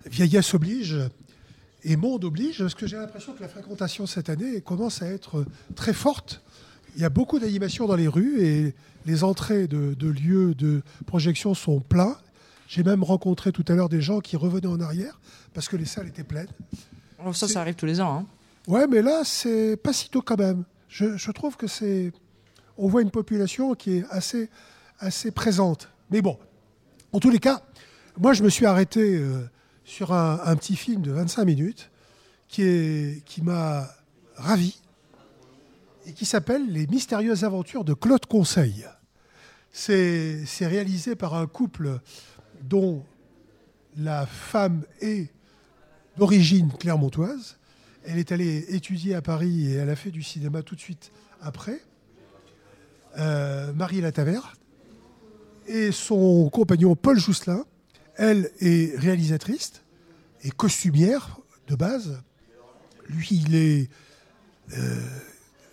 [0.07, 0.96] Vieillesse oblige
[1.85, 5.45] et monde oblige, parce que j'ai l'impression que la fréquentation cette année commence à être
[5.76, 6.43] très forte.
[6.97, 8.74] Il y a beaucoup d'animations dans les rues et
[9.05, 12.16] les entrées de, de lieux de projection sont pleins.
[12.68, 15.20] J'ai même rencontré tout à l'heure des gens qui revenaient en arrière
[15.53, 16.49] parce que les salles étaient pleines.
[17.24, 18.18] Oh, ça, ça arrive tous les ans.
[18.18, 18.26] Hein.
[18.66, 20.64] Ouais, mais là, c'est pas si tôt quand même.
[20.89, 22.12] Je, je trouve que c'est.
[22.78, 24.49] On voit une population qui est assez,
[24.99, 25.89] assez présente.
[26.11, 26.39] Mais bon,
[27.12, 27.62] en tous les cas,
[28.18, 29.49] moi, je me suis arrêté euh,
[29.85, 31.91] sur un, petit film de 25 minutes
[32.49, 33.89] qui, m'a
[34.37, 34.80] ravi
[36.07, 38.87] et qui s'appelle Les mystérieuses aventures de Claude Conseil.
[39.72, 41.99] C'est c'est réalisé par un couple
[42.62, 43.05] dont
[43.97, 45.30] la femme est
[46.16, 47.59] d'origine clermontoise.
[48.05, 51.11] Elle est allée étudier à Paris et elle a fait du cinéma tout de suite
[51.41, 51.80] après.
[53.18, 54.43] Euh, Marie Lataverne
[55.66, 57.64] et son compagnon Paul Jousselin.
[58.16, 59.72] Elle est réalisatrice
[60.42, 61.38] et costumière
[61.68, 62.22] de base.
[63.08, 63.88] Lui, il est
[64.76, 65.00] euh,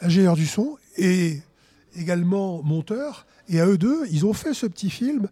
[0.01, 1.41] ingénieur du son et
[1.95, 3.25] également monteur.
[3.47, 5.29] Et à eux deux, ils ont fait ce petit film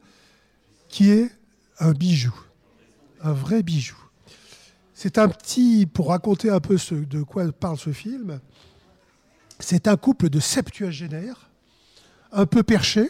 [0.88, 1.30] qui est
[1.80, 2.34] un bijou,
[3.22, 3.97] un vrai bijou.
[4.93, 8.41] C'est un petit, pour raconter un peu de quoi parle ce film,
[9.60, 11.49] c'est un couple de septuagénaires,
[12.32, 13.10] un peu perché,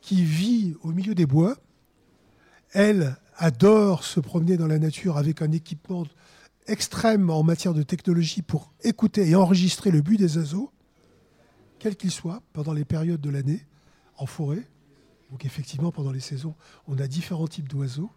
[0.00, 1.56] qui vit au milieu des bois.
[2.72, 6.06] Elle adore se promener dans la nature avec un équipement
[6.66, 10.70] extrême en matière de technologie pour écouter et enregistrer le but des oiseaux,
[11.78, 13.66] quel qu'il soit, pendant les périodes de l'année,
[14.18, 14.68] en forêt.
[15.30, 16.54] Donc effectivement, pendant les saisons,
[16.86, 18.10] on a différents types d'oiseaux.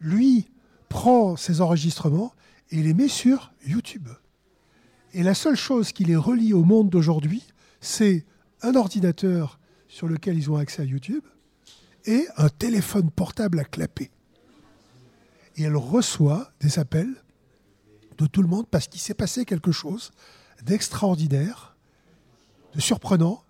[0.00, 0.46] Lui
[0.88, 2.32] prend ces enregistrements
[2.70, 4.08] et les met sur YouTube.
[5.14, 7.42] Et la seule chose qui les relie au monde d'aujourd'hui,
[7.80, 8.24] c'est
[8.62, 11.24] un ordinateur sur lequel ils ont accès à YouTube
[12.08, 14.10] et un téléphone portable à clapper.
[15.56, 17.14] Et elle reçoit des appels
[18.16, 20.10] de tout le monde parce qu'il s'est passé quelque chose
[20.62, 21.76] d'extraordinaire,
[22.74, 23.44] de surprenant.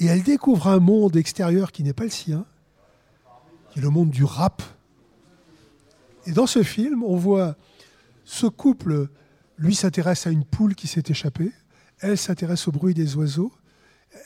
[0.00, 2.44] Et elle découvre un monde extérieur qui n'est pas le sien,
[3.70, 4.60] qui est le monde du rap.
[6.26, 7.56] Et dans ce film, on voit
[8.24, 9.08] ce couple,
[9.56, 11.52] lui s'intéresse à une poule qui s'est échappée,
[12.00, 13.52] elle s'intéresse au bruit des oiseaux,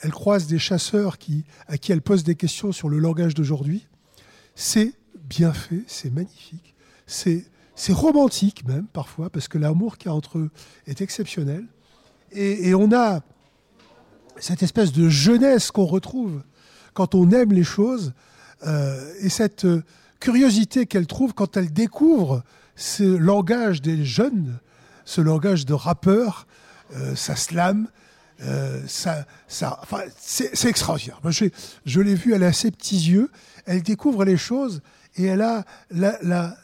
[0.01, 3.87] elle croise des chasseurs qui, à qui elle pose des questions sur le langage d'aujourd'hui.
[4.55, 6.75] C'est bien fait, c'est magnifique,
[7.05, 7.45] c'est
[7.77, 10.49] c'est romantique même parfois, parce que l'amour qu'il y a entre eux
[10.87, 11.63] est exceptionnel.
[12.31, 13.21] Et, on a
[14.37, 16.41] cette espèce de jeunesse qu'on retrouve
[16.93, 18.13] quand on aime les choses,
[18.65, 19.83] euh, et cette euh,
[20.19, 22.43] curiosité qu'elle trouve quand elle découvre
[22.75, 24.57] ce langage des jeunes,
[25.05, 26.47] ce langage de rappeur,
[26.95, 27.87] euh, ça slam,
[28.41, 31.19] euh, ça, ça, enfin, c'est extraordinaire.
[31.85, 33.31] Je l'ai vue, elle a ses petits yeux,
[33.65, 34.81] elle découvre les choses
[35.15, 36.55] et elle a la,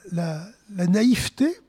[0.69, 1.59] naïveté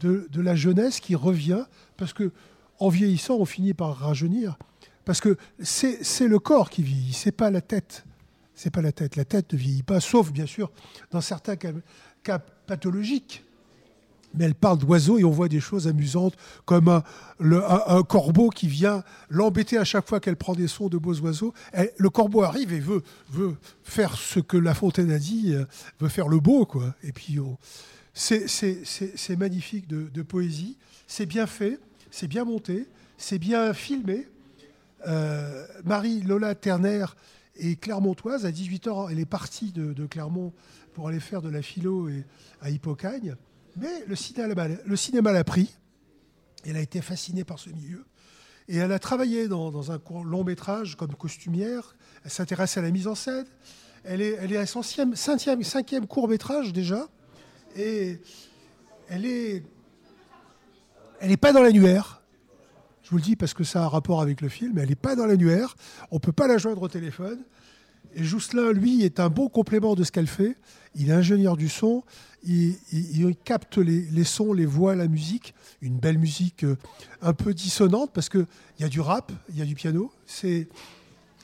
[0.00, 1.64] de, la jeunesse qui revient
[1.96, 2.30] parce que
[2.78, 4.58] en vieillissant, on finit par rajeunir.
[5.04, 8.04] Parce que c'est le corps qui vieillit, c'est pas la tête.
[8.54, 9.16] C'est pas la tête.
[9.16, 10.70] La tête ne vieillit pas, sauf bien sûr
[11.10, 13.44] dans certains cas pathologiques.
[14.34, 19.02] Mais elle parle d'oiseaux et on voit des choses amusantes comme un, corbeau qui vient
[19.28, 21.54] l'embêter à chaque fois qu'elle prend des sons de beaux oiseaux.
[21.98, 25.64] Le corbeau arrive et veut, veut faire ce que La Fontaine a dit, euh,
[26.00, 26.66] veut faire le beau.
[26.66, 26.94] Quoi.
[27.02, 27.58] Et puis on-
[28.14, 30.76] c'est magnifique de, poésie,
[31.06, 31.80] c'est bien fait,
[32.10, 32.86] c'est bien monté,
[33.18, 34.26] c'est bien filmé.
[35.06, 37.06] Euh, Marie-Lola Terner
[37.56, 38.46] est clermontoise.
[38.46, 40.52] À 18 ans, elle est partie de, Clermont
[40.94, 42.08] pour aller faire de la philo
[42.60, 43.36] à Hippocagne.
[43.76, 44.16] Mais le
[44.96, 45.74] cinéma, l'a pris.
[46.64, 48.04] Elle a été fascinée par ce milieu.
[48.68, 51.96] Et elle a travaillé dans, un long métrage comme costumière.
[52.24, 53.46] Elle s'intéresse à la mise en scène.
[54.04, 57.08] Elle est, à son cinquième court métrage déjà.
[57.76, 58.20] Et
[59.08, 59.64] elle est,
[61.20, 62.22] elle n'est pas dans l'annuaire.
[63.02, 64.78] Je vous le dis parce que ça a un rapport avec le film.
[64.78, 65.76] Elle n'est pas dans l'annuaire.
[66.10, 67.44] On ne peut pas la joindre au téléphone.
[68.14, 70.56] Et Jousselin, lui, est un bon complément de ce qu'elle fait.
[70.94, 72.02] Il est ingénieur du son.
[72.46, 75.54] Il, il- capte les, sons, les voix, la musique.
[75.80, 76.76] Une belle musique euh,
[77.22, 78.46] un peu dissonante parce qu'il
[78.78, 80.12] y a du rap, il y a du piano.
[80.26, 80.68] C'est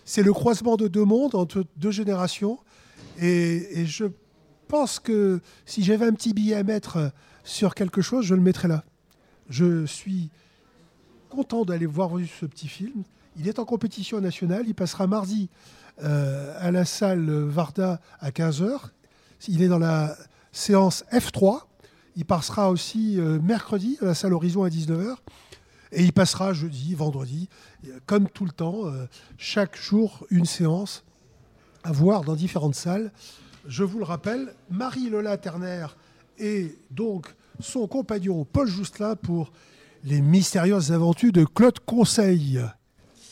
[0.05, 2.59] c'est le croisement de deux mondes, entre deux générations.
[3.18, 4.07] Et, et je
[4.66, 7.12] pense que si j'avais un petit billet à mettre
[7.44, 8.84] sur quelque chose, je le mettrais là.
[9.48, 10.30] Je suis
[11.28, 13.05] content d'aller voir ce petit film.
[13.36, 14.64] Il est en compétition nationale.
[14.66, 15.48] Il passera mardi
[16.03, 18.78] euh, à la salle Varda à 15h.
[19.48, 20.16] Il est dans la
[20.53, 21.62] séance F3.
[22.16, 25.16] Il passera aussi euh, mercredi à la salle Horizon à 19h.
[25.92, 27.48] Et il passera jeudi, vendredi,
[27.86, 29.07] euh, comme tout le temps, euh,
[29.38, 31.05] chaque jour une séance
[31.82, 33.12] à voir dans différentes salles.
[33.66, 35.86] Je vous le rappelle, Marie-Lola Terner
[36.38, 39.53] et donc son compagnon Paul Jousselin pour
[40.05, 42.61] les mystérieuses aventures de Claude Conseil.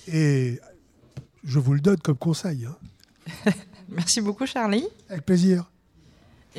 [0.06, 0.60] Et
[1.44, 2.66] je vous le donne comme conseil.
[2.66, 3.52] hein.
[3.88, 4.86] Merci beaucoup, Charlie.
[5.08, 5.70] Avec plaisir.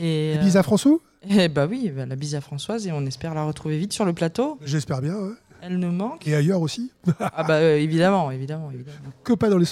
[0.02, 0.98] Et, Et bise à François
[1.30, 4.06] Eh bah oui, bah, la bise à Françoise et on espère la retrouver vite sur
[4.06, 4.58] le plateau.
[4.66, 5.16] J'espère bien.
[5.16, 5.34] ouais.
[5.62, 6.26] Elle nous manque.
[6.28, 6.92] Et ailleurs aussi.
[7.20, 8.98] Ah bah euh, évidemment, évidemment, évidemment.
[9.24, 9.66] que pas dans les.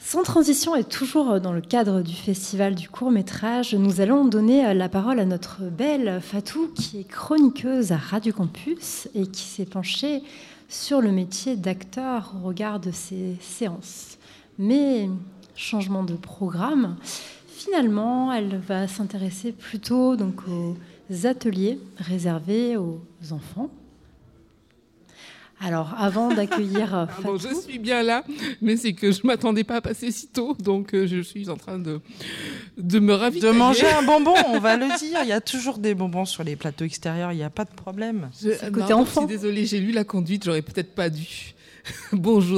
[0.00, 4.72] Sans transition et toujours dans le cadre du festival du court métrage, nous allons donner
[4.72, 9.66] la parole à notre belle Fatou qui est chroniqueuse à Radio Campus et qui s'est
[9.66, 10.22] penchée
[10.68, 14.16] sur le métier d'acteur au regard de ces séances.
[14.58, 15.10] Mais
[15.54, 16.96] changement de programme,
[17.68, 20.76] finalement, elle va s'intéresser plutôt donc aux
[21.26, 23.00] ateliers réservés aux
[23.30, 23.70] enfants.
[25.60, 28.22] Alors, avant d'accueillir Ah bon, je suis bien là,
[28.62, 31.56] mais c'est que je m'attendais pas à passer si tôt, donc euh, je suis en
[31.56, 32.00] train de,
[32.76, 33.58] de me De ravitailler.
[33.58, 35.18] manger un bonbon, on va le dire.
[35.24, 37.74] Il y a toujours des bonbons sur les plateaux extérieurs, il n'y a pas de
[37.74, 38.30] problème.
[38.40, 38.50] Je,
[38.92, 41.54] non, je suis désolée, j'ai lu la conduite, j'aurais peut-être pas dû.
[42.12, 42.56] Bonjour.